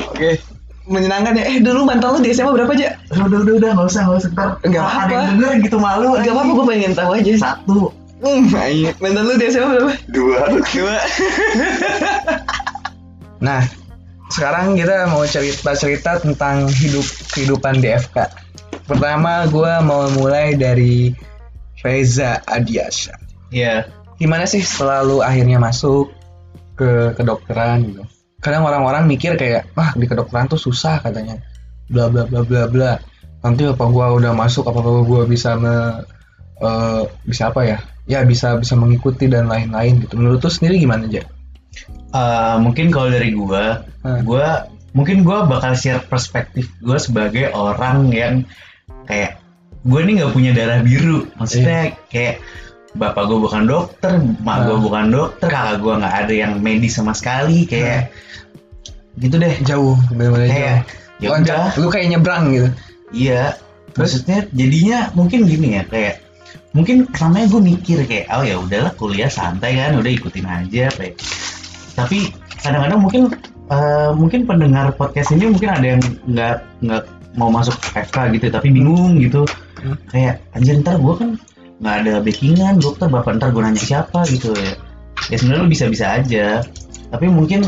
[0.09, 0.56] Oke.
[0.87, 1.43] Menyenangkan ya.
[1.45, 2.95] Eh dulu mantan lu di SMA berapa aja?
[3.11, 5.19] udah udah udah nggak usah nggak usah ntar Nggak kalau ada apa-apa.
[5.19, 6.07] yang denger gitu malu.
[6.15, 7.31] Gak apa-apa gue pengen tahu aja.
[7.35, 7.79] Satu.
[8.17, 8.95] Hmm, anjing.
[8.97, 9.91] mantan lu di SMA berapa?
[10.09, 10.39] Dua.
[10.63, 10.95] Dua.
[13.45, 13.61] nah,
[14.27, 18.17] sekarang kita mau cerita-cerita tentang hidup kehidupan DFK.
[18.87, 21.11] Pertama, gue mau mulai dari
[21.79, 23.15] Reza Adiasha.
[23.51, 23.87] Iya.
[24.17, 26.09] Gimana sih setelah lu akhirnya masuk
[26.73, 28.03] ke kedokteran gitu?
[28.37, 31.41] Kadang orang-orang mikir kayak, wah di kedokteran tuh susah katanya,
[31.89, 32.91] bla bla bla bla bla.
[33.41, 36.05] Nanti apa gua udah masuk, apa gua bisa me,
[36.61, 37.77] eh, bisa apa ya?
[38.07, 40.15] Ya bisa bisa mengikuti dan lain-lain gitu.
[40.15, 41.25] Menurut lu sendiri gimana aja?
[42.13, 44.23] Eh, mungkin kalau dari gua, Hmm.
[44.23, 48.33] gua mungkin gua bakal share perspektif gua sebagai orang yang
[49.09, 49.41] kayak
[49.87, 52.43] gue ini nggak punya darah biru, maksudnya kayak
[52.97, 54.83] bapak gue bukan dokter, mak gue Hmm.
[54.83, 58.09] bukan dokter, kakak gue nggak ada yang medis sama sekali, kayak
[59.17, 59.53] gitu deh.
[59.63, 60.53] Jauh, benar-benar jauh.
[60.53, 60.77] Kayak
[61.17, 62.69] ya udah, lu kayak nyebrang gitu.
[63.11, 63.57] iya.
[63.93, 64.21] Terus?
[64.21, 66.21] Maksudnya jadinya mungkin gini ya kayak
[66.69, 71.17] mungkin pertamanya gue mikir kayak oh ya udahlah kuliah santai kan udah ikutin aja kayak
[71.97, 72.29] tapi
[72.61, 73.23] kadang-kadang mungkin
[73.67, 76.55] eh, mungkin pendengar podcast ini mungkin ada yang nggak
[76.85, 79.41] nggak mau masuk FK gitu tapi bingung gitu
[79.77, 79.93] Hmm.
[80.09, 81.29] kayak anjir ntar gue kan
[81.77, 84.73] nggak ada backingan dokter bapak ntar gue nanya siapa gitu ya.
[85.29, 86.65] Ya sebenarnya lu bisa-bisa aja.
[87.07, 87.61] Tapi mungkin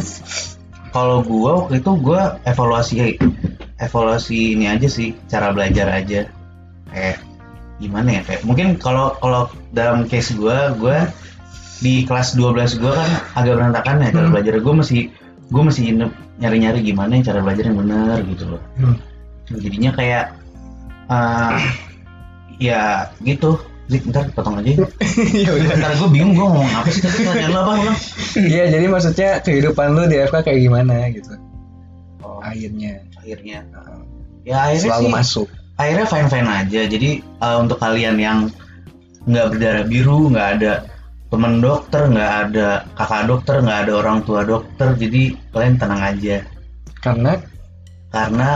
[0.89, 2.95] kalau gue waktu itu gue evaluasi
[3.77, 6.25] evaluasi ini aja sih cara belajar aja.
[6.89, 7.21] Kayak
[7.79, 10.97] gimana ya kayak mungkin kalau kalau dalam case gue gue
[11.79, 14.33] di kelas 12 gue kan agak berantakan ya cara Hmm.
[14.33, 14.53] belajar.
[14.59, 15.01] Gue masih
[15.49, 15.83] gue masih
[16.39, 18.61] nyari-nyari gimana yang cara belajar yang benar gitu loh.
[18.75, 18.97] Hmm.
[19.49, 20.25] jadinya kayak
[21.09, 21.57] eh,
[22.61, 23.57] ya gitu
[23.89, 24.85] Zik, ntar potong aja.
[25.45, 25.73] Ya udah.
[25.81, 27.97] Ntar gue bingung gue ngomong apa sih tadi pertanyaan lo apa ulang
[28.37, 31.33] Iya, jadi maksudnya kehidupan lu di FK kayak gimana gitu?
[32.39, 33.03] akhirnya.
[33.19, 33.57] Akhirnya.
[33.69, 34.01] Nah,
[34.47, 35.47] ya akhirnya selalu sih masuk.
[35.79, 36.81] akhirnya fine fine aja.
[36.87, 38.39] Jadi uh, untuk kalian yang
[39.27, 40.73] nggak berdarah biru nggak ada
[41.29, 46.37] teman dokter nggak ada kakak dokter nggak ada orang tua dokter jadi kalian tenang aja.
[46.99, 47.37] Karena?
[48.09, 48.49] Karena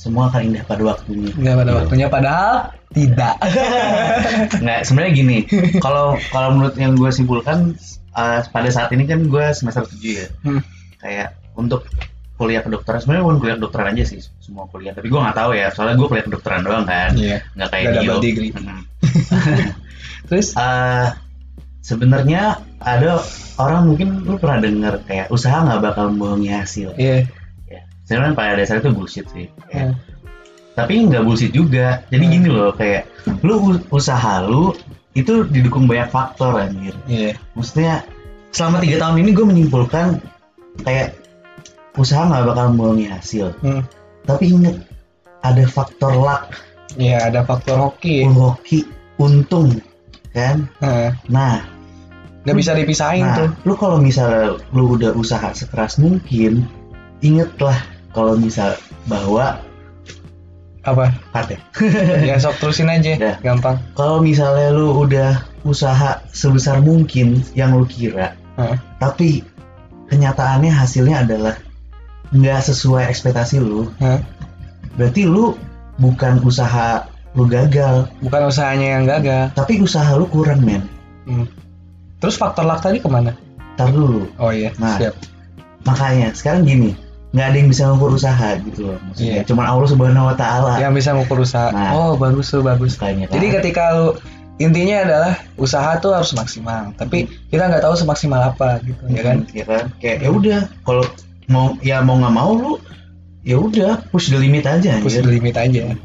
[0.00, 1.30] semua akan indah pada waktunya.
[1.36, 2.54] Nggak pada waktunya padahal
[2.90, 3.34] tidak.
[4.64, 5.38] Nggak sebenarnya gini
[5.78, 7.78] kalau kalau menurut yang gue simpulkan
[8.14, 10.28] uh, pada saat ini kan gue semester 7 ya.
[10.42, 10.62] Hmm.
[11.00, 11.88] kayak untuk
[12.36, 14.92] kuliah kedokteran sebenarnya bukan kuliah kedokteran aja sih semua kuliah.
[14.92, 17.10] Tapi gue nggak tahu ya soalnya gue kuliah kedokteran doang kan.
[17.14, 17.38] Iya.
[17.56, 18.50] Nggak kayak Dio double degree.
[18.52, 18.80] Mhm.
[20.28, 20.52] terus?
[20.58, 21.08] Eh,
[21.80, 23.24] sebenarnya ada
[23.56, 27.24] orang mungkin lu pernah denger kayak usaha nggak bakal membohongi hasil iya.
[27.68, 29.46] Ya sebenarnya pada dasarnya itu bullshit sih.
[29.70, 30.09] Kayak, Hmm.
[30.74, 32.02] Tapi nggak bullshit juga.
[32.08, 32.32] Jadi Hmm.
[32.32, 33.06] gini loh kayak
[33.42, 34.72] lu usaha lu
[35.12, 36.94] itu didukung banyak faktor anjir.
[37.04, 37.34] Iya.
[37.54, 38.06] Maksudnya
[38.50, 40.06] selama tiga tahun ini gue menyimpulkan
[40.82, 41.18] kayak
[41.94, 43.54] usaha nggak bakal membohongi hasil.
[43.60, 43.82] Hmm.
[44.20, 44.76] tapi inget
[45.42, 46.54] ada faktor luck.
[46.94, 48.22] Iya ada faktor hoki.
[48.28, 48.84] Hoki
[49.16, 49.80] untung
[50.30, 50.68] kan?
[50.78, 51.56] Nah, nah.
[52.40, 53.48] Nggak bisa dipisahin Nah, tuh.
[53.68, 56.64] lu kalau misalnya lu udah usaha sekeras mungkin,
[57.20, 57.76] ingetlah
[58.12, 59.60] kalau misal bahwa
[60.90, 61.58] apa kat ya.
[62.22, 63.36] ya sok terusin aja Dah.
[63.40, 68.76] gampang Kalau misalnya lu udah usaha sebesar mungkin yang lu kira, Heeh.
[68.96, 69.44] tapi
[70.08, 71.54] kenyataannya hasilnya adalah
[72.32, 74.18] nggak sesuai ekspektasi lu, Hah?
[74.96, 75.54] berarti lu
[75.98, 77.04] bukan usaha
[77.36, 80.82] lu gagal, bukan usahanya yang gagal tapi usaha lu kurang men.
[81.28, 81.46] Hmm.
[82.18, 83.36] terus faktor luck tadi ke mana
[83.78, 84.26] Ntar dulu.
[84.36, 84.98] oh iya Nah.
[84.98, 85.14] siap
[85.80, 86.92] Makanya sekarang gini,
[87.30, 88.98] nggak ada yang bisa ngukur usaha gitu loh.
[89.00, 89.42] Maksudnya Iya.
[89.46, 90.74] cuman Allah Subhanahu Wa Taala.
[90.78, 91.92] yang bisa ngukur usaha Nah.
[91.92, 93.14] oh bagus tuh bagus kan.
[93.14, 94.18] Jadi ketika lu
[94.58, 99.36] intinya adalah usaha tuh harus maksimal, tapi kita nggak tahu semaksimal apa gitu, ya kan?
[99.50, 101.00] ya kan kayak ya udah kalau
[101.46, 102.72] mau ya mau nggak mau lu
[103.40, 105.24] ya udah push the limit aja Push anjir.
[105.24, 105.96] the limit aja.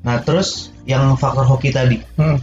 [0.00, 2.38] nah terus yang faktor hoki tadi Hmm.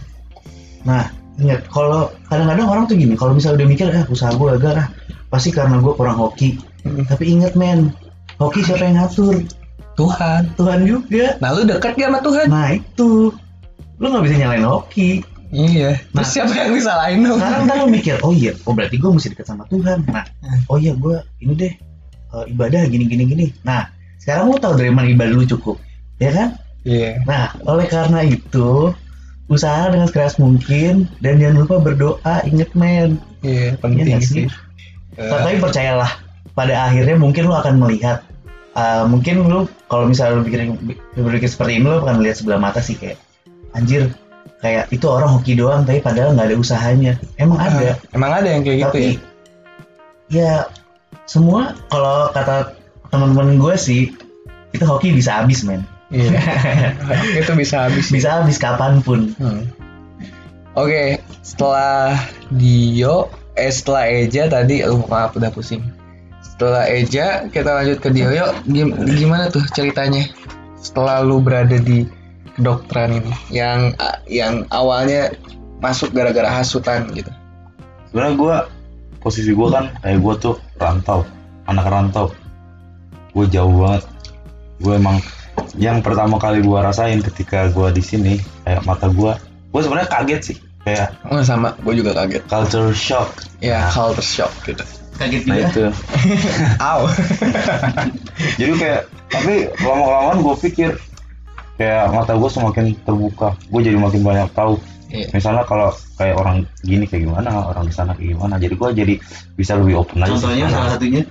[0.82, 4.74] nah ingat kalau kadang-kadang orang tuh gini kalau misalnya udah mikir eh usaha gue gagal
[4.76, 4.88] ah
[5.26, 7.02] pasti karena gue kurang hoki Hmm.
[7.04, 7.88] tapi ingat men
[8.38, 9.34] hoki siapa yang ngatur
[9.94, 10.54] Tuhan.
[10.54, 12.46] Tuhan juga Nah lu deket gak sama Tuhan?
[12.46, 13.34] nah itu
[13.98, 15.96] lu nggak bisa nyalain hoki Iya.
[16.12, 16.20] Nah.
[16.20, 17.40] Terus siapa yang disalahin dong?
[17.40, 20.22] sekarang ntar lu mikir oh iya oh berarti gue mesti dekat sama Tuhan nah
[20.68, 21.72] oh iya gue ini deh
[22.28, 23.88] eh, ibadah gini gini gini nah
[24.20, 25.80] sekarang lu tahu dari mana ibadah lu cukup
[26.20, 26.48] ya kan
[26.84, 27.20] Iya.
[27.24, 28.92] nah oleh karena itu
[29.48, 34.44] usaha dengan sekeras mungkin dan jangan lupa berdoa inget men Iya Iya penting nggak sih.
[34.44, 34.46] sih?
[35.16, 36.12] Eh, tapi percayalah
[36.58, 38.26] pada akhirnya mungkin lu akan melihat
[38.74, 40.74] eh, mungkin lu kalau misalnya lu pikir
[41.14, 43.22] berpikir seperti ini lu akan melihat sebelah mata sih kayak
[43.78, 44.10] anjir
[44.58, 48.48] kayak itu orang hoki doang tapi padahal nggak ada usahanya emang ada eh, emang ada
[48.50, 49.14] yang kayak gitu tapi ya?
[50.34, 50.54] ya
[51.30, 52.74] semua kalau kata
[53.14, 54.10] teman-teman gue sih
[54.74, 56.40] itu hoki bisa habis men Iya.
[57.44, 58.08] itu bisa habis.
[58.08, 59.68] bisa habis kapan pun Hmm.
[60.72, 62.14] Oke, setelah
[62.54, 65.82] Dio, eh setelah Eja tadi, oh maaf udah pusing.
[66.58, 68.28] Setelah Eja, kita lanjut ke Dio.
[68.28, 70.26] Yuk, gim- gimana tuh ceritanya?
[70.74, 72.02] Setelah lu berada di
[72.52, 73.94] kedokteran ini, yang
[74.26, 75.30] yang awalnya
[75.78, 77.30] masuk gara-gara hasutan gitu.
[78.10, 78.56] sebenarnya gue
[79.18, 81.22] posisi gue kan kayak gue tuh rantau
[81.64, 82.34] anak rantau
[83.30, 84.02] gue jauh banget
[84.80, 85.22] gue emang
[85.76, 89.38] yang pertama kali gue rasain ketika gue di sini kayak mata gue
[89.70, 92.42] gue sebenarnya kaget sih kayak Oh sama, gue juga kaget.
[92.48, 94.82] culture shock Ya, culture shock gitu.
[95.18, 95.82] Kaget nah juga itu
[96.90, 97.00] Aw.
[98.60, 100.90] jadi kayak tapi lama kelamaan gue pikir
[101.74, 104.78] kayak mata gue semakin terbuka gue jadi makin banyak tahu
[105.08, 105.24] Iya.
[105.32, 109.14] misalnya kalau kayak orang gini kayak gimana orang di sana kayak gimana jadi gue jadi
[109.56, 111.24] bisa lebih open aja contohnya salah satunya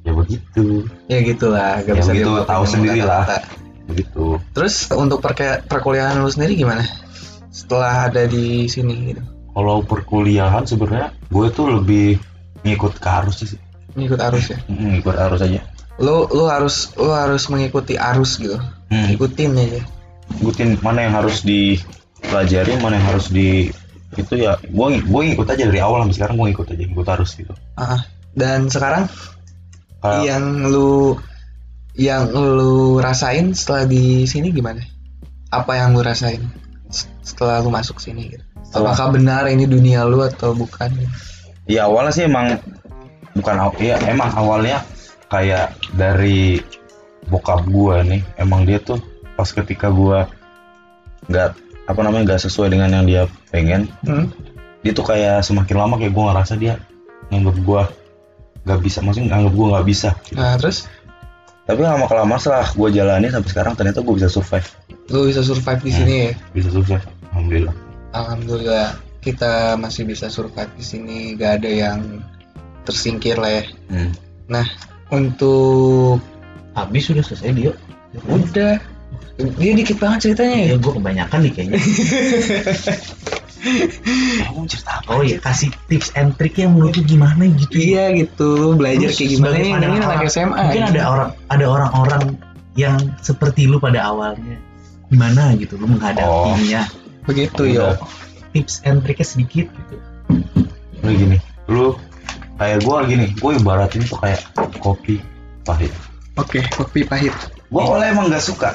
[0.00, 3.26] ya begitu ya gitulah, gak Ya bisa begitu, tahu sendiri lah.
[3.84, 6.86] begitu Terus untuk perke- perkuliahan lu sendiri gimana?
[7.50, 9.22] Setelah ada di sini gitu.
[9.50, 12.22] kalau perkuliahan sebenarnya gue tuh lebih
[12.62, 13.58] ngikut ke arus sih
[13.94, 14.58] Ngikut arus ya.
[14.68, 15.60] Ngikut arus aja
[15.98, 18.54] Lu lu harus lu harus mengikuti arus gitu.
[18.88, 19.10] Hmm.
[19.10, 19.82] Ikutin aja.
[20.28, 23.72] ngikutin mana yang harus dipelajari mana yang harus di
[24.14, 27.30] itu ya gue gue ngikut aja dari awal sampai sekarang gue ngikut aja ngikut arus
[27.34, 28.00] gitu Ah,
[28.32, 29.08] dan sekarang
[29.98, 31.16] Kalau- yang lu
[31.98, 34.78] yang lu rasain setelah di sini gimana?
[35.50, 36.38] Apa yang lu rasain
[37.20, 38.44] setelah lu masuk sini gitu?
[38.62, 40.94] Setelah- Apakah benar ini dunia lu atau bukan?
[41.68, 42.58] Ya awalnya sih emang
[43.32, 44.82] bukan aw- ya emang awalnya
[45.28, 46.58] kayak dari
[47.24, 48.98] bokap gue nih emang dia tuh
[49.36, 50.24] pas ketika gue
[51.28, 51.48] nggak
[51.84, 54.32] apa namanya nggak sesuai dengan yang dia pengen Hmm?
[54.80, 56.80] dia tuh kayak semakin lama kayak gue ngerasa dia
[57.28, 57.82] nganggap gue
[58.64, 60.10] nggak bisa maksudnya nganggap gue nggak bisa.
[60.32, 60.88] Nah, terus?
[61.64, 64.64] Tapi lama kelamaan setelah gue jalani sampai sekarang ternyata gue bisa survive.
[65.08, 66.32] Lu bisa survive di sini ya.
[66.50, 67.74] bisa survive alhamdulillah.
[68.12, 68.96] Alhamdulillah
[69.32, 72.00] kita masih bisa survive di sini, gak ada yang
[72.88, 73.64] tersingkir lah ya.
[73.92, 74.10] hmm.
[74.48, 74.64] Nah,
[75.12, 76.24] untuk
[76.78, 77.72] Habis sudah selesai dia.
[78.30, 78.78] udah
[79.58, 80.66] dia dikit banget ceritanya ya.
[80.74, 81.78] Ya gue kebanyakan nih kayaknya.
[84.38, 87.74] kamu cerita apa Oh iya kasih tips and triknya menurut lu gimana gitu.
[87.74, 89.72] Iya gitu, belajar Lu kayak gimana nih?
[89.74, 90.54] pandangan Ini anak SMA.
[90.54, 90.92] Mungkin gitu.
[90.94, 92.22] ada orang ada orang-orang
[92.78, 94.54] yang seperti lu pada awalnya
[95.10, 96.86] gimana gitu lu menghadapinya.
[97.26, 97.98] begitu Udah.
[97.98, 98.27] ya.
[98.50, 99.96] Tips and triknya sedikit gitu.
[100.98, 101.94] lu gini lu
[102.56, 104.40] kayak gue gini gue ibaratin tuh kayak
[104.76, 105.20] kopi
[105.62, 105.92] pahit
[106.34, 107.34] Oke, kopi pahit.
[107.64, 108.70] gue awalnya emang gak suka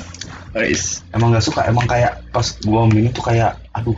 [0.52, 1.02] Guys.
[1.10, 3.98] emang gak suka emang kayak pas gue minum tuh kayak aduh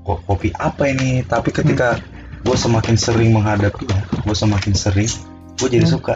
[0.00, 1.96] kok kopi apa ini tapi ketika
[2.40, 5.10] gue semakin sering menghadapinya gue semakin sering
[5.56, 5.94] gue jadi Hmm.
[5.96, 6.14] suka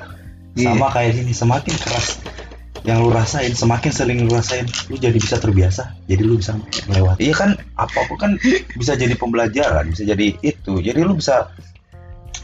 [0.55, 0.71] Iya.
[0.71, 2.23] sama kayak gini semakin keras
[2.85, 5.97] yang lu rasain semakin sering lu rasain lu jadi bisa terbiasa.
[6.05, 6.53] Jadi lu bisa
[6.85, 7.25] melewati.
[7.25, 8.33] Iya kan apa pun kan
[8.77, 10.85] bisa jadi pembelajaran bisa jadi itu.
[10.85, 11.49] Jadi lu bisa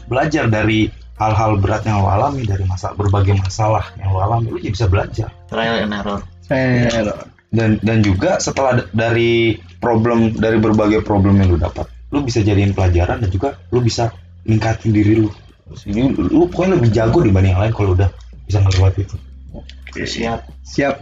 [0.09, 0.89] belajar dari
[1.21, 4.85] hal-hal berat yang lu alami dari masa berbagai masalah yang lu alami lu jadi bisa
[4.89, 5.29] belajar.
[5.45, 6.19] Trial and error.
[7.51, 12.73] dan dan juga setelah dari problem dari berbagai problem yang lu dapat lu bisa jadiin
[12.73, 14.09] pelajaran dan juga lu bisa
[14.49, 15.29] ningkatin diri lu.
[15.71, 18.09] Jadi lu, lu pokoknya lebih jago dibanding yang lain kalau udah
[18.49, 19.15] bisa ngelewati itu
[19.95, 20.39] Siap.
[20.63, 20.95] Siap.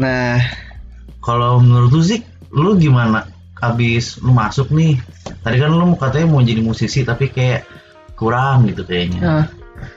[0.00, 0.40] Nah,
[1.24, 2.20] Kalau menurut lu sih,
[2.52, 3.24] lu gimana?
[3.56, 5.00] Habis lu masuk nih,
[5.40, 7.64] tadi kan lu katanya mau jadi musisi tapi kayak
[8.12, 9.20] kurang gitu kayaknya.
[9.24, 9.44] nah,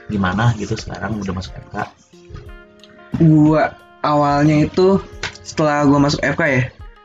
[0.08, 1.76] Gimana gitu sekarang udah masuk FK?
[3.18, 3.74] gua
[4.04, 5.00] awalnya itu
[5.44, 6.62] setelah gua masuk FK ya.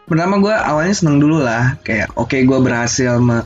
[0.08, 3.44] Pertama gua awalnya seneng dulu lah, kayak oke gua berhasil me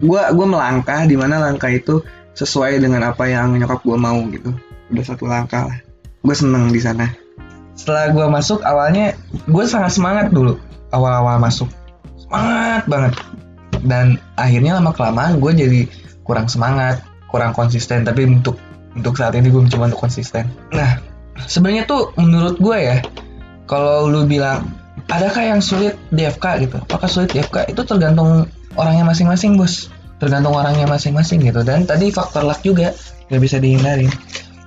[0.00, 2.04] gua gua melangkah di mana langkah itu
[2.36, 4.52] sesuai dengan apa yang nyokap gua mau gitu.
[4.92, 5.78] Udah satu langkah lah.
[6.20, 7.08] Gue seneng di sana.
[7.76, 9.16] Setelah gua masuk awalnya
[9.48, 10.60] gue sangat semangat dulu
[10.92, 11.68] awal-awal masuk.
[12.20, 13.14] Semangat banget.
[13.80, 15.80] Dan akhirnya lama kelamaan gue jadi
[16.28, 17.00] kurang semangat,
[17.32, 18.04] kurang konsisten.
[18.04, 18.60] Tapi untuk
[18.92, 20.50] untuk saat ini gue mencoba untuk konsisten.
[20.76, 21.00] Nah,
[21.48, 22.98] sebenarnya tuh menurut gue ya
[23.70, 24.66] kalau lu bilang
[25.08, 29.88] adakah yang sulit di FK gitu apakah sulit di FK itu tergantung orangnya masing-masing bos
[30.20, 32.92] tergantung orangnya masing-masing gitu dan tadi faktor luck juga
[33.30, 34.10] nggak bisa dihindarin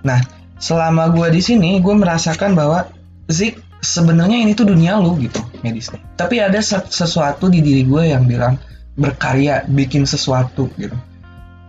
[0.02, 0.20] nah
[0.64, 2.88] selama gue di sini gue merasakan bahwa
[3.28, 8.16] Zik sebenarnya ini tuh dunia lu gitu medisnya tapi ada se- sesuatu di diri gue
[8.16, 8.56] yang bilang
[8.94, 10.94] berkarya bikin sesuatu gitu.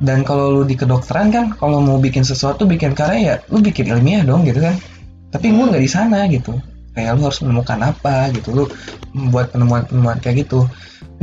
[0.03, 3.89] Dan kalau lu di kedokteran kan kalau mau bikin sesuatu bikin karya ya lu bikin
[3.89, 4.77] ilmiah dong gitu kan.
[5.33, 6.59] Tapi gue nggak di sana gitu.
[6.95, 8.53] Kayak lu harus menemukan apa gitu.
[8.53, 8.65] Lu
[9.17, 10.69] membuat penemuan-penemuan kayak gitu.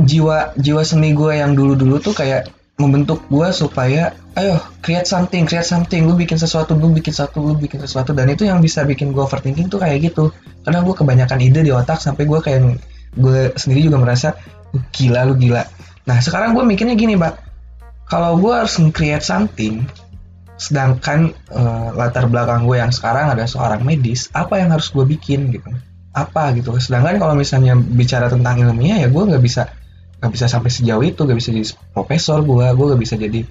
[0.02, 5.68] Jiwa jiwa seni gue yang dulu-dulu tuh kayak membentuk gue supaya ayo create something create
[5.68, 6.08] something.
[6.08, 8.16] Lu bikin sesuatu lu bikin satu lu bikin sesuatu.
[8.16, 10.32] Dan itu yang bisa bikin gue overthinking tuh kayak gitu.
[10.64, 12.60] Karena gue kebanyakan ide di otak sampai gue kayak
[13.12, 14.32] gue sendiri juga merasa
[14.72, 15.62] "Uh, gila lu gila.
[16.08, 17.38] Nah sekarang gue mikirnya gini pak
[18.08, 19.88] kalau gue harus create something
[20.60, 25.48] sedangkan eh, latar belakang gue yang sekarang ada seorang medis apa yang harus gue bikin
[25.50, 25.68] gitu?
[26.12, 26.76] Apa gitu?
[26.76, 29.68] Sedangkan kalau misalnya bicara tentang ilmiah ya gue nggak bisa
[30.22, 33.42] nggak bisa sampai sejauh itu nggak bisa jadi profesor gue gue nggak bisa jadi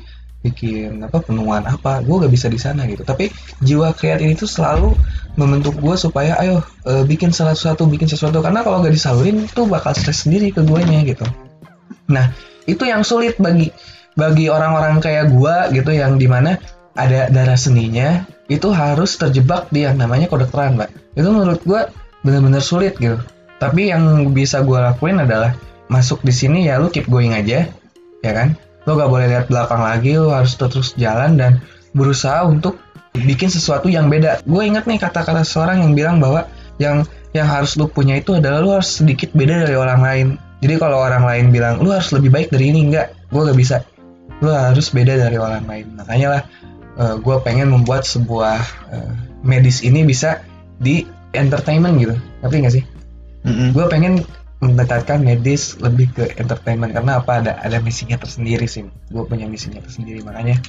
[0.41, 3.03] bikin apa penemuan apa gue nggak bisa di sana gitu.
[3.03, 3.27] Tapi
[3.59, 4.95] jiwa kreatif itu selalu
[5.35, 8.39] membentuk gue supaya ayo eh, bikin salah sesuatu bikin sesuatu.
[8.39, 11.27] Karena kalau nggak disalurin tuh bakal stres sendiri ke guanya gitu.
[12.07, 12.33] Nah
[12.65, 13.69] itu yang sulit bagi
[14.15, 16.55] bagi orang-orang kayak gue gitu yang di mana
[16.95, 20.89] ada darah seninya itu harus terjebak di yang namanya kedokteran mbak.
[21.19, 21.81] Itu menurut gue
[22.25, 23.21] bener-bener sulit gitu.
[23.61, 25.53] Tapi yang bisa gue lakuin adalah
[25.91, 27.67] masuk di sini ya lu keep going aja
[28.23, 28.55] ya kan?
[28.87, 31.59] Lu gak boleh lihat belakang lagi lu harus terus jalan dan
[31.91, 32.79] berusaha untuk
[33.11, 34.39] bikin sesuatu yang beda.
[34.47, 36.47] Gue inget nih kata-kata seorang yang bilang bahwa
[36.79, 37.03] yang
[37.35, 40.27] yang harus lu punya itu adalah lu harus sedikit beda dari orang lain.
[40.63, 43.83] Jadi kalau orang lain bilang lu harus lebih baik dari ini enggak gue gak bisa.
[44.39, 45.85] Lu harus beda dari orang lain.
[45.99, 46.41] Makanya lah
[47.19, 48.59] gue pengen membuat sebuah
[48.93, 50.39] eh, medis ini bisa
[50.79, 51.03] di
[51.35, 52.15] entertainment gitu.
[52.41, 52.83] Ngerti gak sih?
[53.73, 54.21] Gue pengen
[54.61, 56.93] mendekatkan medis lebih ke entertainment.
[56.93, 57.41] Karena apa?
[57.41, 58.85] Ada ada misinya tersendiri sih.
[59.09, 60.21] Gue punya misinya tersendiri.
[60.21, 60.61] Makanya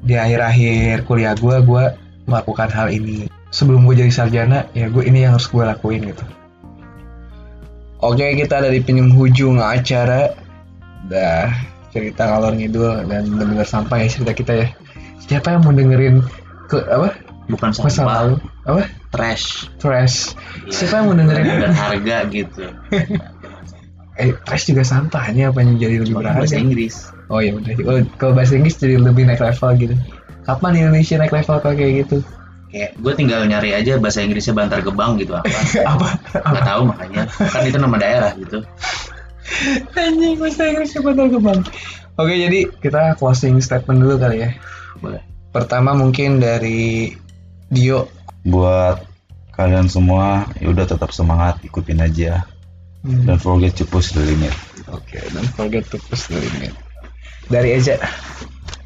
[0.00, 1.84] di akhir-akhir kuliah gue gue
[2.24, 3.28] melakukan hal ini.
[3.52, 6.24] Sebelum gue jadi sarjana ya gue ini yang harus gue lakuin gitu.
[8.00, 10.32] Oke kita ada di penghujung acara.
[11.08, 11.52] Dah
[11.92, 14.66] cerita ngalor ngidul dan benar-benar sampai ya cerita kita ya.
[15.28, 16.24] Siapa yang mau dengerin
[16.68, 17.12] ke apa?
[17.48, 18.34] Bukan masa sampah, lalu
[18.68, 19.68] apa trash.
[19.80, 20.36] trash.
[20.66, 20.72] Iya.
[20.74, 21.44] siapa yang mau dengerin?
[21.64, 22.64] Dan harga gitu.
[24.22, 26.64] eh trash juga sampah ini apa yang jadi lebih Pakai bahasa berharga?
[26.66, 26.94] Inggris.
[27.30, 29.94] oh ya udah Oh, kalau bahasa Inggris jadi lebih naik level gitu.
[30.42, 32.16] Kapan Indonesia naik level kalau kayak gitu?
[32.68, 35.48] Kayak gue tinggal nyari aja bahasa Inggrisnya Bantar Gebang gitu apa?
[35.96, 36.08] Apa?
[36.44, 37.22] Nggak tahu makanya.
[37.48, 38.58] Kan itu nama daerah gitu.
[39.96, 41.60] Anjing bahasa Inggris Bantar Gebang.
[42.18, 44.50] Oke jadi kita closing statement dulu kali ya.
[44.98, 45.22] Boleh.
[45.54, 47.14] Pertama mungkin dari
[47.70, 48.10] Dio
[48.44, 49.02] buat
[49.54, 52.44] kalian semua ya udah tetap semangat ikutin aja
[52.98, 53.22] Hmm.
[53.30, 54.50] don't forget to push the limit
[54.90, 56.72] Oke, don't forget to push the limit.
[57.46, 58.00] Dari Eja.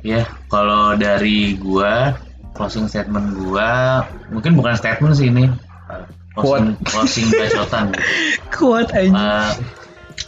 [0.02, 2.18] ya kalau dari gua
[2.58, 4.02] closing statement gua
[4.34, 5.46] mungkin bukan statement sih ini
[6.34, 7.94] closing closing bacotan.
[8.54, 9.54] Kuat Uh,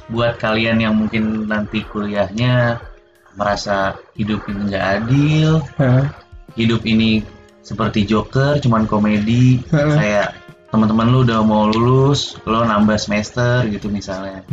[0.09, 2.79] buat kalian yang mungkin nanti kuliahnya
[3.35, 5.59] merasa hidup ini nggak adil
[6.55, 7.21] hidup ini
[7.65, 9.65] seperti Joker cuman komedi.
[9.73, 9.97] Heeh.
[9.97, 10.29] kayak
[10.69, 14.45] teman-teman lu udah mau lulus lo nambah semester gitu misalnya.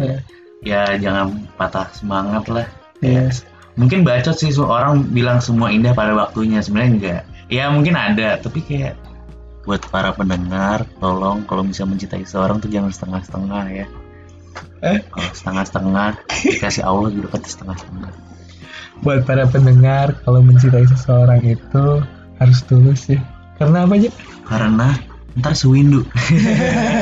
[0.64, 2.68] Ya jangan patah semangat lah.
[3.02, 3.44] Yes.
[3.80, 6.64] mungkin bacot sih orang bilang semua indah pada waktunya.
[6.64, 7.22] Sebenarnya enggak.
[7.52, 8.96] Ya mungkin ada tapi kayak
[9.62, 13.88] buat para pendengar tolong kalau bisa mencintai seorang tuh jangan setengah-setengah ya.
[14.82, 14.98] Eh?
[15.14, 16.10] kalau setengah-setengah
[16.58, 18.12] dikasih Allah juga kan setengah-setengah.
[19.02, 21.86] Buat para pendengar, kalau mencintai seseorang itu
[22.42, 23.22] harus tulus ya.
[23.62, 24.10] Karena apa aja?
[24.52, 25.00] karena
[25.40, 26.04] ntar sewindu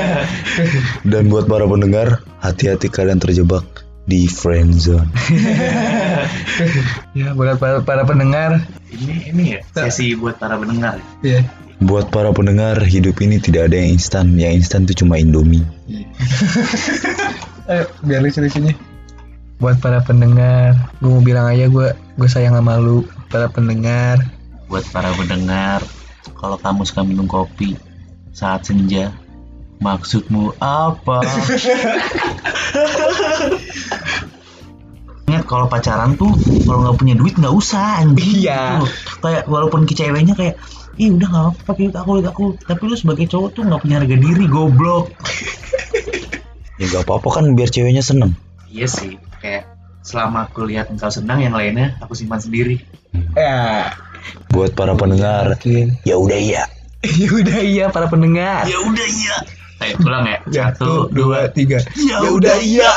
[1.11, 3.65] dan buat para pendengar hati-hati kalian terjebak
[4.05, 5.09] di friend zone
[7.17, 8.61] Ya, buat para, para pendengar,
[8.93, 11.41] ini ini ya sesi buat para pendengar ya.
[11.81, 15.65] buat para pendengar hidup ini tidak ada yang instan yang instan itu cuma indomie
[17.69, 18.73] Eh, biar lucu-lucunya.
[19.61, 24.17] Buat para pendengar, gue mau bilang aja gue gue sayang sama lu, para pendengar.
[24.69, 25.81] Buat para pendengar.
[26.37, 27.75] Kalau kamu suka minum kopi
[28.31, 29.11] saat senja
[29.81, 31.25] maksudmu apa?
[35.29, 36.33] Ingat kalau pacaran tuh
[36.65, 38.45] kalau nggak punya duit nggak usah anjing.
[38.45, 38.81] Iya.
[38.81, 38.89] Tuh,
[39.19, 40.55] Kayak walaupun ke ceweknya kayak
[40.99, 42.45] Ih udah gak apa-apa pakai duit aku duit aku.
[42.59, 45.15] Tapi lu sebagai cowok tuh gak punya harga diri goblok.
[46.75, 48.35] Ya gak apa-apa kan biar ceweknya seneng.
[48.67, 49.71] Iya sih Kayak
[50.03, 52.83] selama aku lihat engkau senang yang lainnya aku simpan sendiri.
[53.31, 53.95] Ya,
[54.51, 55.57] buat para pendengar.
[56.05, 56.63] Ya udah iya.
[57.19, 58.67] Ya udah iya para pendengar.
[58.67, 59.35] Ya udah iya.
[59.79, 60.39] Ayo pulang ya.
[60.51, 61.79] Satu, dua, tiga.
[61.95, 62.91] Ya udah iya